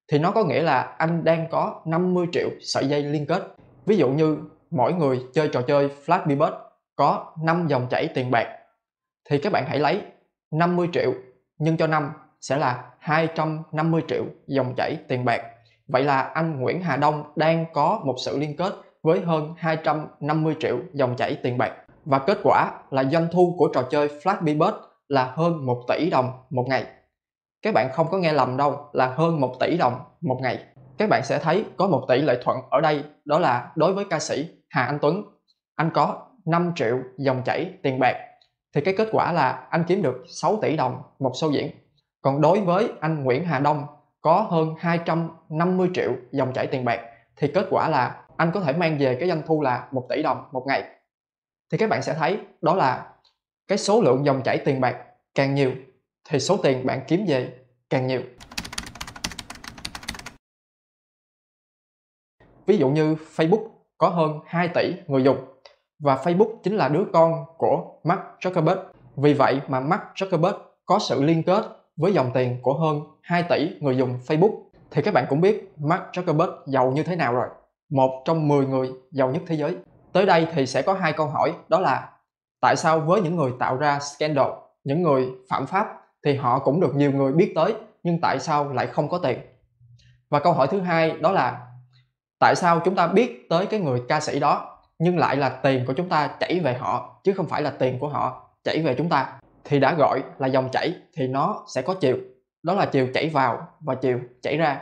thì 0.08 0.18
nó 0.18 0.30
có 0.30 0.44
nghĩa 0.44 0.62
là 0.62 0.82
anh 0.98 1.24
đang 1.24 1.46
có 1.50 1.82
50 1.84 2.26
triệu 2.32 2.48
sợi 2.60 2.86
dây 2.88 3.02
liên 3.02 3.26
kết 3.26 3.42
ví 3.86 3.96
dụ 3.96 4.08
như 4.08 4.38
mỗi 4.70 4.92
người 4.92 5.22
chơi 5.32 5.48
trò 5.48 5.62
chơi 5.62 5.90
Flappy 6.06 6.38
Bird 6.38 6.54
có 6.96 7.32
5 7.44 7.66
dòng 7.68 7.86
chảy 7.90 8.08
tiền 8.14 8.30
bạc 8.30 8.46
thì 9.30 9.38
các 9.38 9.52
bạn 9.52 9.64
hãy 9.68 9.78
lấy 9.78 10.02
50 10.50 10.88
triệu 10.92 11.12
nhân 11.58 11.76
cho 11.76 11.86
năm 11.86 12.12
sẽ 12.40 12.56
là 12.58 12.84
250 12.98 14.02
triệu 14.08 14.24
dòng 14.46 14.74
chảy 14.76 14.96
tiền 15.08 15.24
bạc. 15.24 15.42
Vậy 15.88 16.04
là 16.04 16.20
anh 16.22 16.60
Nguyễn 16.60 16.80
Hà 16.80 16.96
Đông 16.96 17.24
đang 17.36 17.64
có 17.72 18.00
một 18.04 18.14
sự 18.24 18.38
liên 18.38 18.56
kết 18.56 18.72
với 19.02 19.20
hơn 19.20 19.54
250 19.56 20.56
triệu 20.60 20.78
dòng 20.92 21.16
chảy 21.16 21.36
tiền 21.42 21.58
bạc. 21.58 21.72
Và 22.04 22.18
kết 22.18 22.38
quả 22.42 22.70
là 22.90 23.04
doanh 23.04 23.28
thu 23.32 23.54
của 23.58 23.68
trò 23.74 23.82
chơi 23.90 24.08
Flappy 24.22 24.58
Bird 24.58 24.76
là 25.08 25.32
hơn 25.34 25.66
1 25.66 25.82
tỷ 25.88 26.10
đồng 26.10 26.30
một 26.50 26.64
ngày. 26.68 26.86
Các 27.62 27.74
bạn 27.74 27.92
không 27.92 28.10
có 28.10 28.18
nghe 28.18 28.32
lầm 28.32 28.56
đâu, 28.56 28.88
là 28.92 29.06
hơn 29.06 29.40
1 29.40 29.54
tỷ 29.60 29.76
đồng 29.76 29.94
một 30.20 30.38
ngày. 30.42 30.64
Các 30.98 31.08
bạn 31.08 31.24
sẽ 31.24 31.38
thấy 31.38 31.64
có 31.76 31.86
một 31.86 32.04
tỷ 32.08 32.20
lệ 32.20 32.40
thuận 32.44 32.58
ở 32.70 32.80
đây, 32.80 33.04
đó 33.24 33.38
là 33.38 33.72
đối 33.76 33.92
với 33.94 34.04
ca 34.10 34.18
sĩ 34.18 34.48
Hà 34.68 34.84
Anh 34.84 34.98
Tuấn. 35.02 35.22
Anh 35.76 35.90
có 35.94 36.26
5 36.44 36.72
triệu 36.76 36.98
dòng 37.18 37.42
chảy 37.44 37.72
tiền 37.82 37.98
bạc, 37.98 38.16
thì 38.74 38.80
cái 38.80 38.94
kết 38.98 39.08
quả 39.12 39.32
là 39.32 39.66
anh 39.70 39.84
kiếm 39.88 40.02
được 40.02 40.24
6 40.28 40.58
tỷ 40.62 40.76
đồng 40.76 41.02
một 41.18 41.32
show 41.32 41.50
diễn 41.50 41.70
còn 42.22 42.40
đối 42.40 42.60
với 42.60 42.88
anh 43.00 43.24
Nguyễn 43.24 43.44
Hà 43.44 43.58
Đông, 43.58 43.86
có 44.20 44.46
hơn 44.50 44.74
250 44.78 45.88
triệu 45.94 46.12
dòng 46.32 46.52
chảy 46.52 46.66
tiền 46.66 46.84
bạc, 46.84 47.00
thì 47.36 47.48
kết 47.54 47.66
quả 47.70 47.88
là 47.88 48.24
anh 48.36 48.50
có 48.54 48.60
thể 48.60 48.72
mang 48.72 48.98
về 48.98 49.16
cái 49.20 49.28
doanh 49.28 49.42
thu 49.46 49.62
là 49.62 49.88
1 49.90 50.06
tỷ 50.08 50.22
đồng 50.22 50.48
một 50.52 50.64
ngày 50.66 50.84
thì 51.72 51.78
các 51.78 51.90
bạn 51.90 52.02
sẽ 52.02 52.14
thấy 52.14 52.38
đó 52.60 52.74
là 52.74 53.06
cái 53.68 53.78
số 53.78 54.00
lượng 54.02 54.26
dòng 54.26 54.42
chảy 54.42 54.58
tiền 54.58 54.80
bạc 54.80 54.96
càng 55.34 55.54
nhiều 55.54 55.72
thì 56.28 56.40
số 56.40 56.56
tiền 56.56 56.86
bạn 56.86 57.00
kiếm 57.08 57.24
về 57.28 57.52
càng 57.90 58.06
nhiều 58.06 58.22
ví 62.66 62.76
dụ 62.76 62.88
như 62.88 63.14
Facebook 63.36 63.68
có 63.98 64.08
hơn 64.08 64.40
2 64.46 64.68
tỷ 64.68 64.94
người 65.06 65.22
dùng 65.22 65.36
và 65.98 66.16
Facebook 66.16 66.56
chính 66.62 66.76
là 66.76 66.88
đứa 66.88 67.04
con 67.12 67.44
của 67.58 67.84
Mark 68.04 68.20
Zuckerberg. 68.40 68.76
Vì 69.16 69.34
vậy 69.34 69.60
mà 69.68 69.80
Mark 69.80 70.02
Zuckerberg 70.14 70.58
có 70.84 70.98
sự 70.98 71.22
liên 71.22 71.42
kết 71.42 71.64
với 71.96 72.12
dòng 72.12 72.30
tiền 72.34 72.58
của 72.62 72.74
hơn 72.74 73.00
2 73.22 73.42
tỷ 73.48 73.70
người 73.80 73.96
dùng 73.96 74.18
Facebook. 74.26 74.62
Thì 74.90 75.02
các 75.02 75.14
bạn 75.14 75.26
cũng 75.28 75.40
biết 75.40 75.72
Mark 75.76 76.02
Zuckerberg 76.12 76.52
giàu 76.66 76.90
như 76.90 77.02
thế 77.02 77.16
nào 77.16 77.34
rồi. 77.34 77.48
Một 77.90 78.22
trong 78.24 78.48
10 78.48 78.66
người 78.66 78.92
giàu 79.10 79.30
nhất 79.30 79.42
thế 79.46 79.54
giới. 79.54 79.76
Tới 80.12 80.26
đây 80.26 80.46
thì 80.52 80.66
sẽ 80.66 80.82
có 80.82 80.92
hai 80.94 81.12
câu 81.12 81.26
hỏi 81.26 81.52
đó 81.68 81.80
là 81.80 82.12
tại 82.60 82.76
sao 82.76 83.00
với 83.00 83.20
những 83.20 83.36
người 83.36 83.52
tạo 83.58 83.76
ra 83.76 83.98
scandal, 83.98 84.48
những 84.84 85.02
người 85.02 85.28
phạm 85.48 85.66
pháp 85.66 86.01
thì 86.24 86.34
họ 86.34 86.58
cũng 86.58 86.80
được 86.80 86.94
nhiều 86.94 87.12
người 87.12 87.32
biết 87.32 87.52
tới, 87.54 87.74
nhưng 88.02 88.20
tại 88.20 88.38
sao 88.38 88.72
lại 88.72 88.86
không 88.86 89.08
có 89.08 89.18
tiền? 89.18 89.38
Và 90.30 90.40
câu 90.40 90.52
hỏi 90.52 90.68
thứ 90.70 90.80
hai 90.80 91.10
đó 91.10 91.32
là, 91.32 91.66
tại 92.40 92.54
sao 92.56 92.80
chúng 92.84 92.94
ta 92.94 93.06
biết 93.06 93.46
tới 93.50 93.66
cái 93.66 93.80
người 93.80 94.02
ca 94.08 94.20
sĩ 94.20 94.40
đó, 94.40 94.78
nhưng 94.98 95.18
lại 95.18 95.36
là 95.36 95.48
tiền 95.48 95.84
của 95.86 95.92
chúng 95.92 96.08
ta 96.08 96.28
chảy 96.40 96.60
về 96.60 96.74
họ, 96.74 97.20
chứ 97.24 97.32
không 97.36 97.46
phải 97.46 97.62
là 97.62 97.70
tiền 97.70 97.98
của 97.98 98.08
họ 98.08 98.50
chảy 98.64 98.82
về 98.82 98.94
chúng 98.98 99.08
ta? 99.08 99.32
Thì 99.64 99.80
đã 99.80 99.94
gọi 99.94 100.22
là 100.38 100.46
dòng 100.46 100.68
chảy 100.72 100.94
thì 101.16 101.28
nó 101.28 101.64
sẽ 101.74 101.82
có 101.82 101.94
chiều. 101.94 102.16
Đó 102.62 102.74
là 102.74 102.86
chiều 102.86 103.08
chảy 103.14 103.28
vào 103.28 103.68
và 103.80 103.94
chiều 103.94 104.20
chảy 104.42 104.56
ra. 104.56 104.80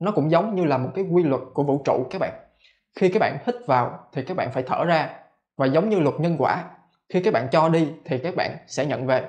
Nó 0.00 0.10
cũng 0.10 0.30
giống 0.30 0.54
như 0.54 0.64
là 0.64 0.78
một 0.78 0.90
cái 0.94 1.04
quy 1.10 1.22
luật 1.22 1.42
của 1.54 1.62
vũ 1.62 1.82
trụ 1.84 2.06
các 2.10 2.18
bạn. 2.18 2.32
Khi 2.98 3.08
các 3.08 3.18
bạn 3.18 3.38
hít 3.46 3.54
vào 3.66 4.08
thì 4.12 4.22
các 4.22 4.36
bạn 4.36 4.50
phải 4.52 4.62
thở 4.62 4.84
ra, 4.84 5.10
và 5.56 5.66
giống 5.66 5.88
như 5.88 6.00
luật 6.00 6.14
nhân 6.20 6.36
quả, 6.38 6.64
khi 7.08 7.22
các 7.22 7.34
bạn 7.34 7.48
cho 7.52 7.68
đi 7.68 7.88
thì 8.04 8.18
các 8.18 8.36
bạn 8.36 8.56
sẽ 8.66 8.86
nhận 8.86 9.06
về 9.06 9.28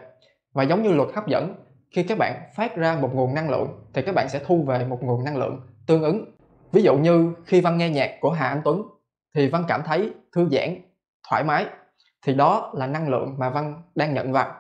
và 0.54 0.64
giống 0.64 0.84
như 0.84 0.92
luật 0.92 1.10
hấp 1.16 1.28
dẫn, 1.28 1.56
khi 1.92 2.04
các 2.04 2.18
bạn 2.18 2.42
phát 2.56 2.76
ra 2.76 2.98
một 3.02 3.10
nguồn 3.14 3.34
năng 3.34 3.50
lượng, 3.50 3.86
thì 3.94 4.02
các 4.02 4.16
bạn 4.16 4.30
sẽ 4.30 4.42
thu 4.46 4.64
về 4.64 4.86
một 4.86 5.04
nguồn 5.04 5.24
năng 5.24 5.38
lượng 5.38 5.62
tương 5.88 6.04
ứng. 6.04 6.26
Ví 6.72 6.84
dụ 6.84 6.98
như 6.98 7.34
khi 7.46 7.62
văn 7.62 7.78
nghe 7.78 7.90
nhạc 7.90 8.12
của 8.22 8.32
hà 8.32 8.48
anh 8.48 8.62
tuấn, 8.64 8.84
thì 9.36 9.48
văn 9.48 9.64
cảm 9.68 9.82
thấy 9.86 10.14
thư 10.36 10.50
giãn, 10.52 10.76
thoải 11.30 11.44
mái. 11.44 11.66
Thì 12.26 12.34
đó 12.34 12.72
là 12.76 12.88
năng 12.88 13.10
lượng 13.10 13.36
mà 13.38 13.50
văn 13.50 13.82
đang 13.96 14.14
nhận 14.14 14.32
vào. 14.32 14.56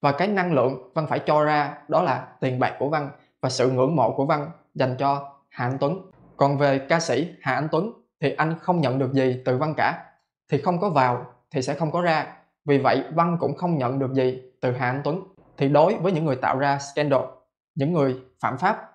Và 0.00 0.12
cái 0.12 0.28
năng 0.28 0.52
lượng 0.52 0.92
văn 0.94 1.06
phải 1.06 1.18
cho 1.18 1.44
ra, 1.44 1.74
đó 1.88 2.02
là 2.02 2.28
tiền 2.40 2.58
bạc 2.58 2.76
của 2.78 2.88
văn 2.88 3.10
và 3.40 3.48
sự 3.48 3.70
ngưỡng 3.70 3.96
mộ 3.96 4.12
của 4.16 4.26
văn 4.26 4.50
dành 4.74 4.96
cho 4.98 5.32
hà 5.48 5.66
anh 5.66 5.78
tuấn. 5.80 6.10
Còn 6.36 6.58
về 6.58 6.78
ca 6.78 7.00
sĩ 7.00 7.28
hà 7.40 7.54
anh 7.54 7.68
tuấn, 7.72 7.92
thì 8.20 8.34
anh 8.34 8.54
không 8.60 8.80
nhận 8.80 8.98
được 8.98 9.12
gì 9.12 9.42
từ 9.44 9.58
văn 9.58 9.74
cả. 9.76 10.04
Thì 10.50 10.58
không 10.58 10.80
có 10.80 10.90
vào, 10.90 11.26
thì 11.50 11.62
sẽ 11.62 11.74
không 11.74 11.90
có 11.90 12.02
ra 12.02 12.36
vì 12.64 12.78
vậy, 12.78 13.04
văn 13.14 13.36
cũng 13.40 13.56
không 13.56 13.78
nhận 13.78 13.98
được 13.98 14.12
gì 14.12 14.42
từ 14.60 14.72
hà 14.72 14.86
anh 14.86 15.00
tuấn. 15.04 15.22
Thì 15.56 15.68
đối 15.68 15.94
với 15.94 16.12
những 16.12 16.24
người 16.24 16.36
tạo 16.36 16.58
ra 16.58 16.78
scandal, 16.78 17.20
những 17.74 17.92
người 17.92 18.16
phạm 18.40 18.58
pháp, 18.58 18.90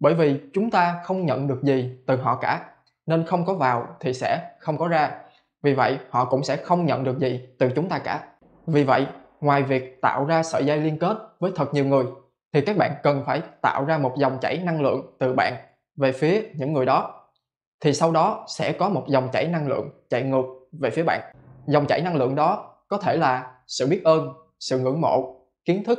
bởi 0.00 0.14
vì 0.14 0.40
chúng 0.52 0.70
ta 0.70 1.00
không 1.04 1.26
nhận 1.26 1.48
được 1.48 1.62
gì 1.62 1.98
từ 2.06 2.16
họ 2.16 2.36
cả, 2.36 2.70
nên 3.06 3.26
không 3.26 3.44
có 3.44 3.54
vào 3.54 3.86
thì 4.00 4.12
sẽ 4.12 4.50
không 4.58 4.78
có 4.78 4.88
ra. 4.88 5.10
Vì 5.62 5.74
vậy, 5.74 5.98
họ 6.10 6.24
cũng 6.24 6.44
sẽ 6.44 6.56
không 6.56 6.86
nhận 6.86 7.04
được 7.04 7.18
gì 7.18 7.48
từ 7.58 7.70
chúng 7.74 7.88
ta 7.88 7.98
cả. 7.98 8.28
Vì 8.66 8.84
vậy, 8.84 9.06
ngoài 9.40 9.62
việc 9.62 10.00
tạo 10.02 10.24
ra 10.24 10.42
sợi 10.42 10.64
dây 10.64 10.78
liên 10.78 10.98
kết 10.98 11.16
với 11.40 11.52
thật 11.56 11.74
nhiều 11.74 11.84
người, 11.84 12.04
thì 12.52 12.60
các 12.60 12.76
bạn 12.76 12.92
cần 13.02 13.22
phải 13.26 13.42
tạo 13.62 13.84
ra 13.84 13.98
một 13.98 14.14
dòng 14.16 14.38
chảy 14.40 14.58
năng 14.58 14.82
lượng 14.82 15.16
từ 15.18 15.32
bạn 15.32 15.54
về 15.96 16.12
phía 16.12 16.42
những 16.54 16.72
người 16.72 16.86
đó. 16.86 17.22
Thì 17.80 17.92
sau 17.92 18.12
đó 18.12 18.44
sẽ 18.48 18.72
có 18.72 18.88
một 18.88 19.04
dòng 19.08 19.28
chảy 19.32 19.48
năng 19.48 19.68
lượng 19.68 19.90
chạy 20.10 20.22
ngược 20.22 20.44
về 20.80 20.90
phía 20.90 21.02
bạn. 21.02 21.20
Dòng 21.66 21.86
chảy 21.86 22.02
năng 22.02 22.16
lượng 22.16 22.34
đó 22.34 22.75
có 22.88 22.98
thể 22.98 23.16
là 23.16 23.52
sự 23.66 23.86
biết 23.86 24.00
ơn, 24.04 24.32
sự 24.60 24.78
ngưỡng 24.78 25.00
mộ, 25.00 25.36
kiến 25.64 25.84
thức, 25.84 25.98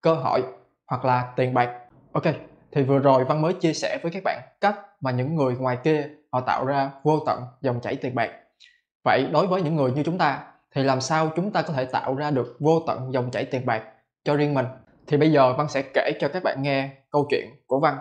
cơ 0.00 0.14
hội 0.14 0.42
hoặc 0.86 1.04
là 1.04 1.32
tiền 1.36 1.54
bạc. 1.54 1.70
Ok, 2.12 2.24
thì 2.72 2.82
vừa 2.82 2.98
rồi 2.98 3.24
văn 3.24 3.42
mới 3.42 3.52
chia 3.52 3.72
sẻ 3.72 3.98
với 4.02 4.12
các 4.12 4.22
bạn 4.24 4.42
cách 4.60 4.76
mà 5.00 5.10
những 5.10 5.34
người 5.34 5.56
ngoài 5.56 5.78
kia 5.84 6.08
họ 6.32 6.40
tạo 6.40 6.66
ra 6.66 6.90
vô 7.02 7.20
tận 7.26 7.42
dòng 7.60 7.80
chảy 7.80 7.96
tiền 7.96 8.14
bạc. 8.14 8.30
Vậy 9.04 9.28
đối 9.32 9.46
với 9.46 9.62
những 9.62 9.76
người 9.76 9.92
như 9.92 10.02
chúng 10.02 10.18
ta, 10.18 10.44
thì 10.74 10.82
làm 10.82 11.00
sao 11.00 11.30
chúng 11.36 11.52
ta 11.52 11.62
có 11.62 11.72
thể 11.72 11.84
tạo 11.84 12.14
ra 12.14 12.30
được 12.30 12.56
vô 12.60 12.82
tận 12.86 13.12
dòng 13.12 13.30
chảy 13.30 13.44
tiền 13.44 13.66
bạc 13.66 13.82
cho 14.24 14.36
riêng 14.36 14.54
mình? 14.54 14.66
Thì 15.06 15.16
bây 15.16 15.32
giờ 15.32 15.52
văn 15.52 15.68
sẽ 15.68 15.82
kể 15.94 16.12
cho 16.20 16.28
các 16.28 16.42
bạn 16.42 16.62
nghe 16.62 16.90
câu 17.10 17.26
chuyện 17.30 17.46
của 17.66 17.80
văn. 17.80 17.98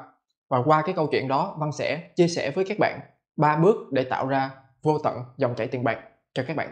Và 0.50 0.58
qua 0.66 0.82
cái 0.82 0.96
câu 0.96 1.08
chuyện 1.08 1.28
đó, 1.28 1.56
văn 1.60 1.72
sẽ 1.72 2.10
chia 2.16 2.28
sẻ 2.28 2.52
với 2.52 2.66
các 2.70 2.80
bạn 2.80 3.00
ba 3.38 3.56
bước 3.56 3.76
để 3.92 4.04
tạo 4.04 4.28
ra 4.28 4.52
vô 4.84 5.00
tận 5.04 5.24
dòng 5.38 5.56
chảy 5.56 5.68
tiền 5.68 5.84
bạc 5.84 5.98
cho 6.34 6.44
các 6.48 6.56
bạn. 6.56 6.72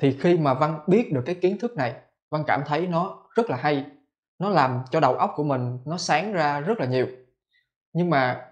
Thì 0.00 0.16
khi 0.20 0.38
mà 0.38 0.54
văn 0.54 0.78
biết 0.86 1.12
được 1.12 1.22
cái 1.26 1.34
kiến 1.34 1.58
thức 1.58 1.76
này, 1.76 1.94
văn 2.30 2.44
cảm 2.46 2.62
thấy 2.66 2.86
nó 2.86 3.26
rất 3.36 3.50
là 3.50 3.56
hay. 3.56 3.84
Nó 4.38 4.48
làm 4.48 4.80
cho 4.90 5.00
đầu 5.00 5.14
óc 5.14 5.32
của 5.36 5.44
mình 5.44 5.78
nó 5.86 5.96
sáng 5.96 6.32
ra 6.32 6.60
rất 6.60 6.80
là 6.80 6.86
nhiều. 6.86 7.06
Nhưng 7.92 8.10
mà 8.10 8.46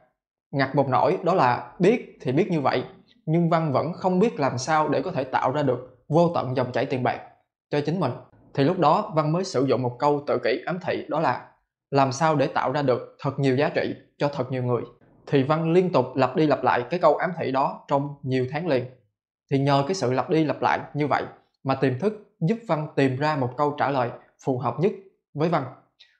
ngặt 0.50 0.75
một 0.75 0.88
nỗi 0.88 1.19
đó 1.25 1.35
là 1.35 1.73
biết 1.78 2.19
thì 2.21 2.33
biết 2.33 2.50
như 2.50 2.61
vậy, 2.61 2.85
nhưng 3.26 3.50
văn 3.50 3.73
vẫn 3.73 3.93
không 3.93 4.19
biết 4.19 4.40
làm 4.40 4.59
sao 4.59 4.88
để 4.88 5.02
có 5.02 5.11
thể 5.11 5.25
tạo 5.25 5.52
ra 5.52 5.62
được 5.62 6.05
vô 6.09 6.31
tận 6.35 6.57
dòng 6.57 6.73
chảy 6.73 6.87
tiền 6.87 7.02
bạc 7.02 7.21
cho 7.71 7.81
chính 7.87 8.00
mình. 8.00 8.12
Thì 8.55 8.64
lúc 8.64 8.78
đó 8.78 9.12
văn 9.14 9.33
mới 9.33 9.45
sử 9.45 9.67
dụng 9.67 9.83
một 9.83 9.97
câu 9.99 10.25
tự 10.26 10.38
kỷ 10.45 10.62
ám 10.67 10.78
thị 10.87 11.07
đó 11.09 11.21
là 11.21 11.49
làm 11.90 12.12
sao 12.12 12.37
để 12.37 12.47
tạo 12.47 12.73
ra 12.73 12.83
được 12.83 13.17
thật 13.21 13.38
nhiều 13.38 13.57
giá 13.57 13.69
trị 13.69 13.95
cho 14.19 14.28
thật 14.28 14.52
nhiều 14.52 14.62
người? 14.62 14.83
Thì 15.26 15.43
văn 15.43 15.73
liên 15.73 15.93
tục 15.93 16.07
lặp 16.17 16.37
đi 16.37 16.47
lặp 16.47 16.64
lại 16.64 16.83
cái 16.90 17.00
câu 17.00 17.17
ám 17.17 17.31
thị 17.38 17.52
đó 17.52 17.85
trong 17.88 18.14
nhiều 18.23 18.47
tháng 18.50 18.67
liền 18.67 18.85
thì 19.50 19.59
nhờ 19.59 19.85
cái 19.87 19.95
sự 19.95 20.12
lặp 20.12 20.31
đi 20.31 20.45
lặp 20.45 20.62
lại 20.62 20.81
như 20.95 21.07
vậy 21.07 21.25
mà 21.64 21.75
tiềm 21.75 21.99
thức 21.99 22.35
giúp 22.40 22.59
văn 22.67 22.88
tìm 22.97 23.17
ra 23.17 23.37
một 23.37 23.50
câu 23.57 23.75
trả 23.78 23.90
lời 23.90 24.11
phù 24.45 24.59
hợp 24.59 24.75
nhất 24.81 24.93
với 25.35 25.49
văn. 25.49 25.64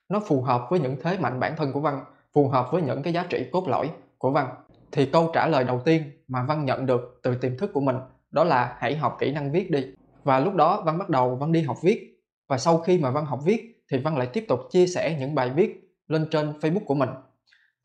Nó 0.09 0.19
phù 0.27 0.41
hợp 0.41 0.67
với 0.69 0.79
những 0.79 0.95
thế 1.03 1.17
mạnh 1.19 1.39
bản 1.39 1.55
thân 1.57 1.71
của 1.71 1.79
văn, 1.79 2.03
phù 2.33 2.47
hợp 2.47 2.71
với 2.71 2.81
những 2.81 3.03
cái 3.03 3.13
giá 3.13 3.25
trị 3.29 3.45
cốt 3.51 3.67
lõi 3.67 3.89
của 4.17 4.31
văn. 4.31 4.47
Thì 4.91 5.05
câu 5.05 5.31
trả 5.33 5.47
lời 5.47 5.63
đầu 5.63 5.81
tiên 5.85 6.03
mà 6.27 6.45
văn 6.47 6.65
nhận 6.65 6.85
được 6.85 7.19
từ 7.23 7.35
tiềm 7.35 7.57
thức 7.57 7.71
của 7.73 7.81
mình 7.81 7.95
đó 8.31 8.43
là 8.43 8.75
hãy 8.79 8.97
học 8.97 9.17
kỹ 9.19 9.31
năng 9.31 9.51
viết 9.51 9.71
đi. 9.71 9.85
Và 10.23 10.39
lúc 10.39 10.55
đó 10.55 10.81
văn 10.85 10.97
bắt 10.97 11.09
đầu 11.09 11.35
văn 11.35 11.51
đi 11.51 11.61
học 11.61 11.77
viết. 11.83 12.15
Và 12.47 12.57
sau 12.57 12.77
khi 12.77 12.97
mà 12.97 13.11
văn 13.11 13.25
học 13.25 13.39
viết 13.43 13.83
thì 13.91 13.97
văn 13.97 14.17
lại 14.17 14.27
tiếp 14.27 14.45
tục 14.47 14.59
chia 14.71 14.87
sẻ 14.87 15.17
những 15.19 15.35
bài 15.35 15.49
viết 15.49 15.95
lên 16.07 16.27
trên 16.31 16.51
facebook 16.59 16.85
của 16.85 16.95
mình. 16.95 17.09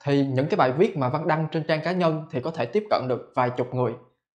Thì 0.05 0.27
những 0.27 0.47
cái 0.47 0.57
bài 0.57 0.73
viết 0.73 0.97
mà 0.97 1.09
văn 1.09 1.29
đăng 1.29 1.47
trên 1.53 1.65
trang 1.69 1.81
cá 1.85 1.93
nhân 1.93 2.23
thì 2.31 2.41
có 2.41 2.51
thể 2.51 2.67
tiếp 2.67 2.85
cận 2.91 3.09
được 3.09 3.33
vài 3.35 3.51
chục 3.51 3.75
người 3.75 3.93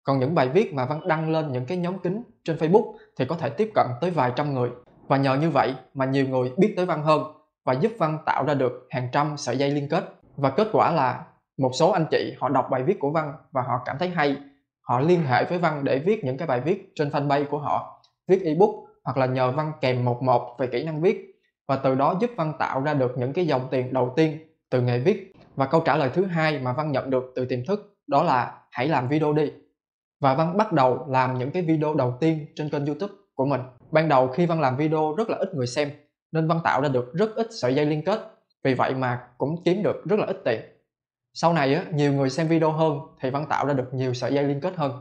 còn 0.09 0.19
những 0.19 0.35
bài 0.35 0.49
viết 0.49 0.75
mà 0.75 0.85
văn 0.85 1.09
đăng 1.09 1.31
lên 1.31 1.53
những 1.53 1.67
cái 1.67 1.79
nhóm 1.79 1.99
kính 1.99 2.23
trên 2.45 2.57
facebook 2.57 2.95
thì 3.19 3.25
có 3.25 3.37
thể 3.37 3.51
tiếp 3.51 3.71
cận 3.75 3.87
tới 4.01 4.11
vài 4.11 4.33
trăm 4.37 4.55
người. 4.55 4.71
Và 5.07 5.17
nhờ 5.17 5.37
như 5.37 5.51
vậy 5.51 5.75
mà 5.95 6.05
nhiều 6.05 6.29
người 6.29 6.53
biết 6.59 6.75
tới 6.77 6.87
văn 6.87 7.03
hơn 7.03 7.23
và 7.65 7.73
giúp 7.73 7.93
văn 7.99 8.19
tạo 8.27 8.45
ra 8.45 8.55
được 8.55 8.87
hàng 8.91 9.09
trăm 9.13 9.37
sợi 9.37 9.57
dây 9.57 9.71
liên 9.71 9.89
kết. 9.89 10.05
Và 10.37 10.51
kết 10.51 10.69
quả 10.73 10.93
là 10.93 11.25
một 11.59 11.71
số 11.75 11.91
anh 11.91 12.07
chị 12.11 12.35
họ 12.41 12.49
đọc 12.49 12.69
bài 12.71 12.83
viết 12.83 12.99
của 12.99 13.11
văn 13.11 13.33
và 13.53 13.63
họ 13.63 13.81
cảm 13.85 13.99
thấy 13.99 14.09
hay. 14.09 14.37
Họ 14.81 15.01
liên 15.01 15.23
hệ 15.23 15.45
với 15.45 15.59
văn 15.59 15.85
để 15.85 15.99
viết 15.99 16.25
những 16.25 16.37
cái 16.37 16.49
bài 16.49 16.61
viết 16.61 16.93
trên 16.95 17.09
fanpage 17.09 17.45
của 17.45 17.59
họ, 17.59 18.03
viết 18.29 18.43
ebook 18.45 18.71
hoặc 19.05 19.17
là 19.17 19.27
nhờ 19.27 19.51
văn 19.51 19.73
kèm 19.81 20.05
một 20.05 20.23
một 20.23 20.57
về 20.59 20.67
kỹ 20.67 20.85
năng 20.85 21.01
viết. 21.01 21.41
Và 21.67 21.77
từ 21.77 21.95
đó 21.95 22.15
giúp 22.21 22.31
văn 22.37 22.53
tạo 22.59 22.83
ra 22.83 22.95
được 22.95 23.19
những 23.19 23.33
cái 23.33 23.47
dòng 23.47 23.69
tiền 23.71 23.93
đầu 23.93 24.13
tiên 24.17 24.39
từ 24.71 24.81
nghề 24.81 24.99
viết. 24.99 25.33
Và 25.57 25.67
câu 25.67 25.81
trả 25.81 25.97
lời 25.97 26.11
thứ 26.15 26.25
hai 26.25 26.59
mà 26.59 26.73
văn 26.73 26.93
nhận 26.93 27.11
được 27.11 27.33
từ 27.35 27.45
tiềm 27.45 27.65
thức 27.67 27.97
đó 28.07 28.23
là 28.23 28.55
hãy 28.71 28.89
làm 28.89 29.09
video 29.09 29.33
đi 29.33 29.53
và 30.21 30.35
văn 30.35 30.57
bắt 30.57 30.73
đầu 30.73 31.07
làm 31.09 31.39
những 31.39 31.51
cái 31.51 31.63
video 31.63 31.95
đầu 31.95 32.17
tiên 32.21 32.47
trên 32.55 32.71
kênh 32.71 32.87
youtube 32.87 33.15
của 33.35 33.47
mình. 33.47 33.61
Ban 33.91 34.09
đầu 34.09 34.29
khi 34.29 34.47
văn 34.47 34.61
làm 34.61 34.77
video 34.77 35.15
rất 35.15 35.31
là 35.31 35.37
ít 35.37 35.55
người 35.55 35.67
xem 35.67 35.91
nên 36.33 36.49
văn 36.49 36.61
tạo 36.65 36.81
ra 36.81 36.89
được 36.89 37.15
rất 37.15 37.35
ít 37.37 37.47
sợi 37.51 37.75
dây 37.75 37.87
liên 37.87 38.05
kết. 38.05 38.21
Vì 38.65 38.75
vậy 38.75 38.95
mà 38.95 39.21
cũng 39.39 39.63
kiếm 39.65 39.83
được 39.83 40.05
rất 40.05 40.19
là 40.19 40.27
ít 40.27 40.37
tiền. 40.45 40.61
Sau 41.35 41.53
này 41.53 41.75
á, 41.75 41.85
nhiều 41.93 42.13
người 42.13 42.31
xem 42.31 42.49
video 42.49 42.73
hơn 42.73 42.99
thì 43.21 43.31
văn 43.31 43.47
tạo 43.49 43.67
ra 43.67 43.75
được 43.75 43.95
nhiều 43.95 44.15
sợi 44.15 44.35
dây 44.35 44.45
liên 44.45 44.61
kết 44.61 44.77
hơn. 44.77 44.93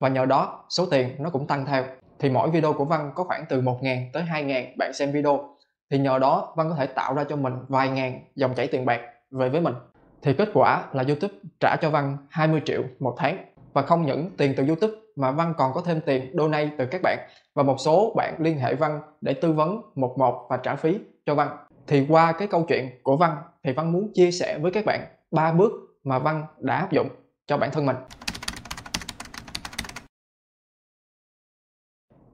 Và 0.00 0.08
nhờ 0.08 0.26
đó 0.26 0.64
số 0.68 0.86
tiền 0.90 1.08
nó 1.18 1.30
cũng 1.30 1.46
tăng 1.46 1.66
theo. 1.66 1.84
Thì 2.18 2.30
mỗi 2.30 2.50
video 2.50 2.72
của 2.72 2.84
văn 2.84 3.12
có 3.14 3.24
khoảng 3.24 3.44
từ 3.48 3.60
1.000 3.60 4.10
tới 4.12 4.22
2.000 4.22 4.64
bạn 4.78 4.92
xem 4.94 5.12
video. 5.12 5.56
Thì 5.90 5.98
nhờ 5.98 6.18
đó 6.18 6.54
văn 6.56 6.70
có 6.70 6.76
thể 6.76 6.86
tạo 6.86 7.14
ra 7.14 7.24
cho 7.24 7.36
mình 7.36 7.54
vài 7.68 7.88
ngàn 7.88 8.20
dòng 8.34 8.54
chảy 8.54 8.66
tiền 8.66 8.84
bạc 8.84 9.00
về 9.30 9.48
với 9.48 9.60
mình. 9.60 9.74
Thì 10.22 10.34
kết 10.38 10.48
quả 10.54 10.84
là 10.92 11.04
youtube 11.06 11.34
trả 11.60 11.76
cho 11.76 11.90
văn 11.90 12.16
20 12.30 12.62
triệu 12.64 12.82
một 13.00 13.14
tháng 13.18 13.53
và 13.74 13.82
không 13.82 14.06
những 14.06 14.30
tiền 14.36 14.54
từ 14.56 14.66
youtube, 14.66 14.94
mà 15.16 15.30
văn 15.30 15.54
còn 15.58 15.72
có 15.74 15.80
thêm 15.80 16.00
tiền 16.00 16.32
donate 16.38 16.70
từ 16.78 16.86
các 16.90 17.00
bạn. 17.02 17.18
Và 17.54 17.62
một 17.62 17.76
số 17.78 18.12
bạn 18.16 18.34
liên 18.38 18.58
hệ 18.58 18.74
văn 18.74 19.00
để 19.20 19.34
tư 19.34 19.52
vấn 19.52 19.80
một 19.94 20.14
một 20.18 20.46
và 20.50 20.56
trả 20.56 20.76
phí 20.76 20.98
cho 21.26 21.34
văn. 21.34 21.56
Thì 21.86 22.06
qua 22.08 22.32
cái 22.32 22.48
câu 22.48 22.64
chuyện 22.68 22.90
của 23.02 23.16
văn, 23.16 23.36
thì 23.62 23.72
văn 23.72 23.92
muốn 23.92 24.12
chia 24.14 24.30
sẻ 24.30 24.58
với 24.58 24.72
các 24.72 24.84
bạn 24.84 25.06
ba 25.30 25.52
bước 25.52 25.72
mà 26.04 26.18
văn 26.18 26.46
đã 26.58 26.76
áp 26.76 26.92
dụng 26.92 27.08
cho 27.46 27.56
bản 27.56 27.70
thân 27.70 27.86
mình. 27.86 27.96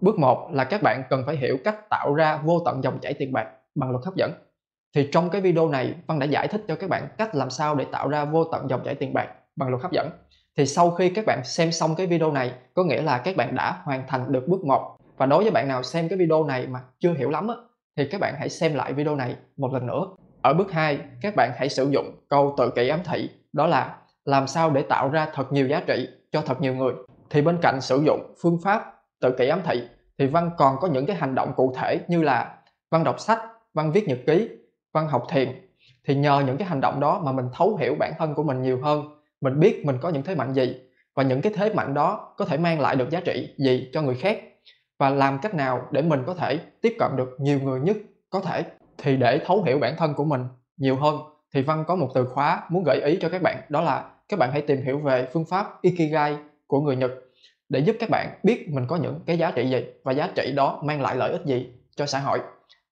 Bước 0.00 0.18
một 0.18 0.48
là 0.52 0.64
các 0.64 0.82
bạn 0.82 1.02
cần 1.10 1.22
phải 1.26 1.36
hiểu 1.36 1.56
cách 1.64 1.88
tạo 1.90 2.14
ra 2.14 2.36
vô 2.44 2.62
tận 2.64 2.82
dòng 2.84 2.98
chảy 3.02 3.14
tiền 3.14 3.32
bạc 3.32 3.46
bằng 3.74 3.90
luật 3.90 4.04
hấp 4.04 4.14
dẫn. 4.14 4.32
Thì 4.94 5.08
trong 5.12 5.30
cái 5.30 5.40
video 5.40 5.68
này, 5.68 5.94
văn 6.06 6.18
đã 6.18 6.26
giải 6.26 6.48
thích 6.48 6.64
cho 6.68 6.76
các 6.76 6.90
bạn 6.90 7.08
cách 7.18 7.34
làm 7.34 7.50
sao 7.50 7.74
để 7.74 7.86
tạo 7.92 8.08
ra 8.08 8.24
vô 8.24 8.44
tận 8.44 8.68
dòng 8.70 8.82
chảy 8.84 8.94
tiền 8.94 9.14
bạc 9.14 9.28
bằng 9.56 9.68
luật 9.68 9.82
hấp 9.82 9.92
dẫn 9.92 10.10
thì 10.60 10.66
sau 10.66 10.90
khi 10.90 11.08
các 11.08 11.24
bạn 11.26 11.44
xem 11.44 11.72
xong 11.72 11.94
cái 11.94 12.06
video 12.06 12.32
này 12.32 12.52
có 12.74 12.84
nghĩa 12.84 13.02
là 13.02 13.18
các 13.18 13.36
bạn 13.36 13.54
đã 13.54 13.80
hoàn 13.84 14.02
thành 14.08 14.32
được 14.32 14.48
bước 14.48 14.64
1 14.64 14.96
và 15.16 15.26
đối 15.26 15.42
với 15.42 15.50
bạn 15.50 15.68
nào 15.68 15.82
xem 15.82 16.08
cái 16.08 16.18
video 16.18 16.44
này 16.44 16.66
mà 16.66 16.80
chưa 16.98 17.14
hiểu 17.14 17.30
lắm 17.30 17.48
á, 17.48 17.54
thì 17.96 18.04
các 18.10 18.20
bạn 18.20 18.34
hãy 18.38 18.48
xem 18.48 18.74
lại 18.74 18.92
video 18.92 19.16
này 19.16 19.36
một 19.56 19.72
lần 19.72 19.86
nữa. 19.86 20.06
Ở 20.42 20.54
bước 20.54 20.72
2 20.72 20.98
các 21.22 21.36
bạn 21.36 21.52
hãy 21.56 21.68
sử 21.68 21.90
dụng 21.90 22.06
câu 22.28 22.54
tự 22.58 22.70
kỷ 22.70 22.88
ám 22.88 23.00
thị 23.04 23.30
đó 23.52 23.66
là 23.66 23.96
làm 24.24 24.46
sao 24.46 24.70
để 24.70 24.82
tạo 24.82 25.08
ra 25.08 25.28
thật 25.34 25.52
nhiều 25.52 25.68
giá 25.68 25.82
trị 25.86 26.08
cho 26.32 26.40
thật 26.40 26.60
nhiều 26.60 26.74
người. 26.74 26.92
Thì 27.30 27.42
bên 27.42 27.58
cạnh 27.62 27.80
sử 27.80 28.02
dụng 28.06 28.34
phương 28.42 28.58
pháp 28.64 28.94
tự 29.20 29.34
kỷ 29.38 29.48
ám 29.48 29.60
thị 29.64 29.82
thì 30.18 30.26
văn 30.26 30.50
còn 30.58 30.76
có 30.80 30.88
những 30.88 31.06
cái 31.06 31.16
hành 31.16 31.34
động 31.34 31.52
cụ 31.56 31.74
thể 31.76 32.00
như 32.08 32.22
là 32.22 32.54
văn 32.90 33.04
đọc 33.04 33.20
sách 33.20 33.38
văn 33.74 33.92
viết 33.92 34.08
nhật 34.08 34.18
ký 34.26 34.48
văn 34.94 35.08
học 35.08 35.26
thiền. 35.30 35.70
Thì 36.08 36.14
nhờ 36.14 36.42
những 36.46 36.56
cái 36.56 36.68
hành 36.68 36.80
động 36.80 37.00
đó 37.00 37.20
mà 37.24 37.32
mình 37.32 37.46
thấu 37.52 37.76
hiểu 37.76 37.94
bản 37.98 38.12
thân 38.18 38.34
của 38.34 38.42
mình 38.42 38.62
nhiều 38.62 38.80
hơn 38.82 39.19
mình 39.40 39.60
biết 39.60 39.86
mình 39.86 39.96
có 40.00 40.08
những 40.08 40.22
thế 40.22 40.34
mạnh 40.34 40.52
gì, 40.54 40.76
và 41.14 41.22
những 41.22 41.40
cái 41.40 41.52
thế 41.56 41.74
mạnh 41.74 41.94
đó 41.94 42.34
có 42.36 42.44
thể 42.44 42.56
mang 42.56 42.80
lại 42.80 42.96
được 42.96 43.10
giá 43.10 43.20
trị 43.20 43.54
gì 43.58 43.90
cho 43.92 44.02
người 44.02 44.14
khác, 44.14 44.40
và 44.98 45.10
làm 45.10 45.38
cách 45.42 45.54
nào 45.54 45.82
để 45.90 46.02
mình 46.02 46.22
có 46.26 46.34
thể 46.34 46.58
tiếp 46.82 46.96
cận 46.98 47.10
được 47.16 47.36
nhiều 47.38 47.60
người 47.60 47.80
nhất 47.80 47.96
có 48.30 48.40
thể, 48.40 48.64
thì 48.98 49.16
để 49.16 49.40
thấu 49.46 49.62
hiểu 49.62 49.78
bản 49.78 49.94
thân 49.98 50.14
của 50.14 50.24
mình 50.24 50.44
nhiều 50.76 50.96
hơn, 50.96 51.16
thì 51.54 51.62
văn 51.62 51.84
có 51.86 51.96
một 51.96 52.08
từ 52.14 52.24
khóa 52.24 52.62
muốn 52.68 52.84
gợi 52.86 53.00
ý 53.04 53.18
cho 53.20 53.28
các 53.28 53.42
bạn, 53.42 53.60
đó 53.68 53.80
là 53.80 54.10
các 54.28 54.38
bạn 54.38 54.52
hãy 54.52 54.60
tìm 54.60 54.82
hiểu 54.82 54.98
về 54.98 55.28
phương 55.32 55.44
pháp 55.50 55.82
ikigai 55.82 56.36
của 56.66 56.80
người 56.80 56.96
nhật 56.96 57.10
để 57.68 57.80
giúp 57.80 57.96
các 58.00 58.10
bạn 58.10 58.38
biết 58.42 58.68
mình 58.70 58.86
có 58.88 58.96
những 58.96 59.20
cái 59.26 59.38
giá 59.38 59.50
trị 59.50 59.70
gì 59.70 59.84
và 60.04 60.12
giá 60.12 60.28
trị 60.34 60.52
đó 60.56 60.80
mang 60.84 61.02
lại 61.02 61.16
lợi 61.16 61.32
ích 61.32 61.44
gì 61.44 61.72
cho 61.96 62.06
xã 62.06 62.18
hội. 62.18 62.38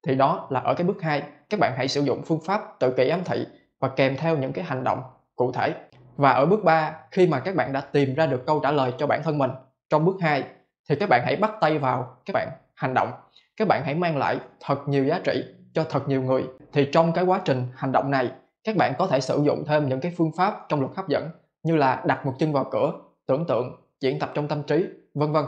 Thì 0.07 0.15
đó 0.15 0.49
là 0.51 0.61
ở 0.61 0.75
cái 0.75 0.87
bước 0.87 1.03
2 1.03 1.23
các 1.51 1.61
bạn 1.61 1.73
hãy 1.77 1.89
sử 1.89 2.01
dụng 2.01 2.23
phương 2.27 2.41
pháp 2.47 2.63
tự 2.81 2.91
kỷ 2.91 3.09
ám 3.09 3.21
thị 3.25 3.47
và 3.81 3.89
kèm 3.89 4.17
theo 4.17 4.37
những 4.37 4.53
cái 4.53 4.65
hành 4.65 4.85
động 4.85 5.03
cụ 5.37 5.53
thể 5.53 5.75
và 6.19 6.31
ở 6.31 6.47
bước 6.47 6.65
3 6.65 6.95
khi 7.11 7.27
mà 7.27 7.41
các 7.41 7.55
bạn 7.55 7.73
đã 7.73 7.81
tìm 7.81 8.15
ra 8.15 8.27
được 8.27 8.47
câu 8.47 8.61
trả 8.61 8.71
lời 8.71 8.93
cho 8.99 9.07
bản 9.07 9.23
thân 9.23 9.39
mình, 9.39 9.51
trong 9.91 10.05
bước 10.05 10.17
2 10.21 10.45
thì 10.89 10.97
các 10.97 11.09
bạn 11.09 11.23
hãy 11.25 11.37
bắt 11.37 11.53
tay 11.61 11.79
vào 11.79 12.17
các 12.27 12.33
bạn 12.33 12.49
hành 12.75 12.95
động. 12.95 13.11
Các 13.57 13.69
bạn 13.69 13.83
hãy 13.85 13.95
mang 13.95 14.17
lại 14.17 14.39
thật 14.61 14.89
nhiều 14.89 15.05
giá 15.05 15.21
trị 15.25 15.45
cho 15.73 15.85
thật 15.85 16.09
nhiều 16.09 16.23
người. 16.23 16.45
Thì 16.73 16.89
trong 16.93 17.13
cái 17.13 17.25
quá 17.25 17.41
trình 17.45 17.67
hành 17.75 17.93
động 17.93 18.11
này, 18.11 18.31
các 18.65 18.77
bạn 18.77 18.93
có 18.99 19.07
thể 19.07 19.21
sử 19.21 19.43
dụng 19.45 19.65
thêm 19.67 19.89
những 19.89 20.01
cái 20.01 20.13
phương 20.17 20.33
pháp 20.37 20.67
trong 20.69 20.81
luật 20.81 20.93
hấp 20.97 21.09
dẫn 21.09 21.31
như 21.63 21.77
là 21.77 22.03
đặt 22.07 22.27
một 22.27 22.35
chân 22.39 22.53
vào 22.53 22.65
cửa, 22.71 22.93
tưởng 23.27 23.45
tượng, 23.47 23.77
diễn 24.01 24.19
tập 24.19 24.31
trong 24.35 24.49
tâm 24.49 24.63
trí, 24.63 24.87
vân 25.15 25.33
vân, 25.33 25.45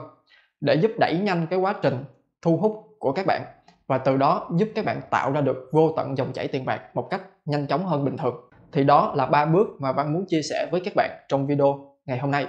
để 0.61 0.75
giúp 0.75 0.91
đẩy 0.99 1.19
nhanh 1.19 1.47
cái 1.51 1.59
quá 1.59 1.75
trình 1.83 2.05
thu 2.43 2.57
hút 2.57 2.97
của 2.99 3.13
các 3.13 3.27
bạn. 3.27 3.43
Và 3.87 3.99
từ 3.99 4.17
đó 4.17 4.49
giúp 4.57 4.69
các 4.75 4.85
bạn 4.85 5.01
tạo 5.11 5.33
ra 5.33 5.41
được 5.41 5.69
vô 5.73 5.93
tận 5.97 6.17
dòng 6.17 6.33
chảy 6.33 6.49
tiền 6.49 6.65
bạc 6.65 6.81
một 6.95 7.11
cách 7.11 7.23
nhanh 7.45 7.67
chóng 7.67 7.87
hơn 7.87 8.05
bình 8.05 8.17
thường 8.17 8.50
thì 8.73 8.85
đó 8.85 9.13
là 9.17 9.27
ba 9.27 9.45
bước 9.45 9.67
mà 9.79 9.93
văn 9.93 10.13
muốn 10.13 10.25
chia 10.29 10.43
sẻ 10.43 10.69
với 10.71 10.81
các 10.85 10.93
bạn 10.97 11.11
trong 11.29 11.47
video 11.47 11.97
ngày 12.07 12.19
hôm 12.19 12.31
nay. 12.31 12.47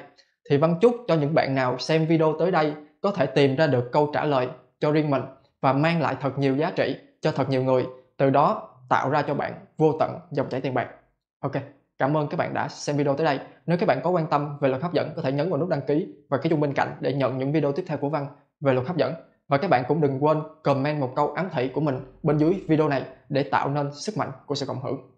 Thì 0.50 0.58
văn 0.58 0.76
chúc 0.82 0.96
cho 1.08 1.16
những 1.16 1.34
bạn 1.34 1.56
nào 1.56 1.78
xem 1.78 2.06
video 2.06 2.36
tới 2.40 2.52
đây 2.52 2.74
có 3.02 3.12
thể 3.12 3.26
tìm 3.26 3.56
ra 3.56 3.68
được 3.68 3.90
câu 3.92 4.10
trả 4.14 4.26
lời 4.26 4.48
cho 4.80 4.92
riêng 4.92 5.10
mình 5.10 5.24
và 5.62 5.74
mang 5.74 6.02
lại 6.02 6.16
thật 6.22 6.40
nhiều 6.40 6.56
giá 6.56 6.72
trị 6.76 6.98
cho 7.22 7.32
thật 7.32 7.50
nhiều 7.50 7.64
người. 7.64 7.86
Từ 8.18 8.30
đó 8.30 8.70
tạo 8.90 9.10
ra 9.10 9.22
cho 9.22 9.34
bạn 9.34 9.54
vô 9.78 9.96
tận 10.00 10.20
dòng 10.32 10.50
chảy 10.50 10.62
tiền 10.62 10.74
bạc. 10.74 10.88
Ok, 11.40 11.52
cảm 12.00 12.18
ơn 12.18 12.28
các 12.28 12.38
bạn 12.38 12.54
đã 12.54 12.68
xem 12.68 12.98
video 12.98 13.16
tới 13.16 13.26
đây. 13.26 13.40
Nếu 13.66 13.78
các 13.78 13.86
bạn 13.86 14.02
có 14.04 14.10
quan 14.10 14.28
tâm 14.28 14.58
về 14.62 14.70
luật 14.70 14.82
hấp 14.82 14.94
dẫn, 14.94 15.10
có 15.16 15.22
thể 15.22 15.32
nhấn 15.32 15.50
vào 15.50 15.60
nút 15.60 15.70
đăng 15.70 15.82
ký 15.82 16.08
và 16.30 16.38
cái 16.38 16.50
chuông 16.50 16.60
bên 16.60 16.74
cạnh 16.74 16.96
để 17.00 17.14
nhận 17.14 17.38
những 17.38 17.52
video 17.52 17.72
tiếp 17.72 17.84
theo 17.88 17.98
của 17.98 18.10
văn 18.10 18.28
về 18.60 18.74
luật 18.74 18.88
hấp 18.88 18.98
dẫn. 18.98 19.14
Và 19.48 19.58
các 19.58 19.70
bạn 19.70 19.84
cũng 19.88 20.02
đừng 20.02 20.24
quên 20.24 20.38
comment 20.64 21.00
một 21.00 21.14
câu 21.16 21.34
ám 21.34 21.50
thị 21.52 21.72
của 21.74 21.82
mình 21.82 22.00
bên 22.24 22.38
dưới 22.38 22.64
video 22.68 22.88
này 22.88 23.04
để 23.30 23.44
tạo 23.44 23.70
nên 23.70 23.90
sức 23.94 24.18
mạnh 24.18 24.32
của 24.46 24.56
sự 24.56 24.66
cộng 24.66 24.82
hưởng. 24.82 25.11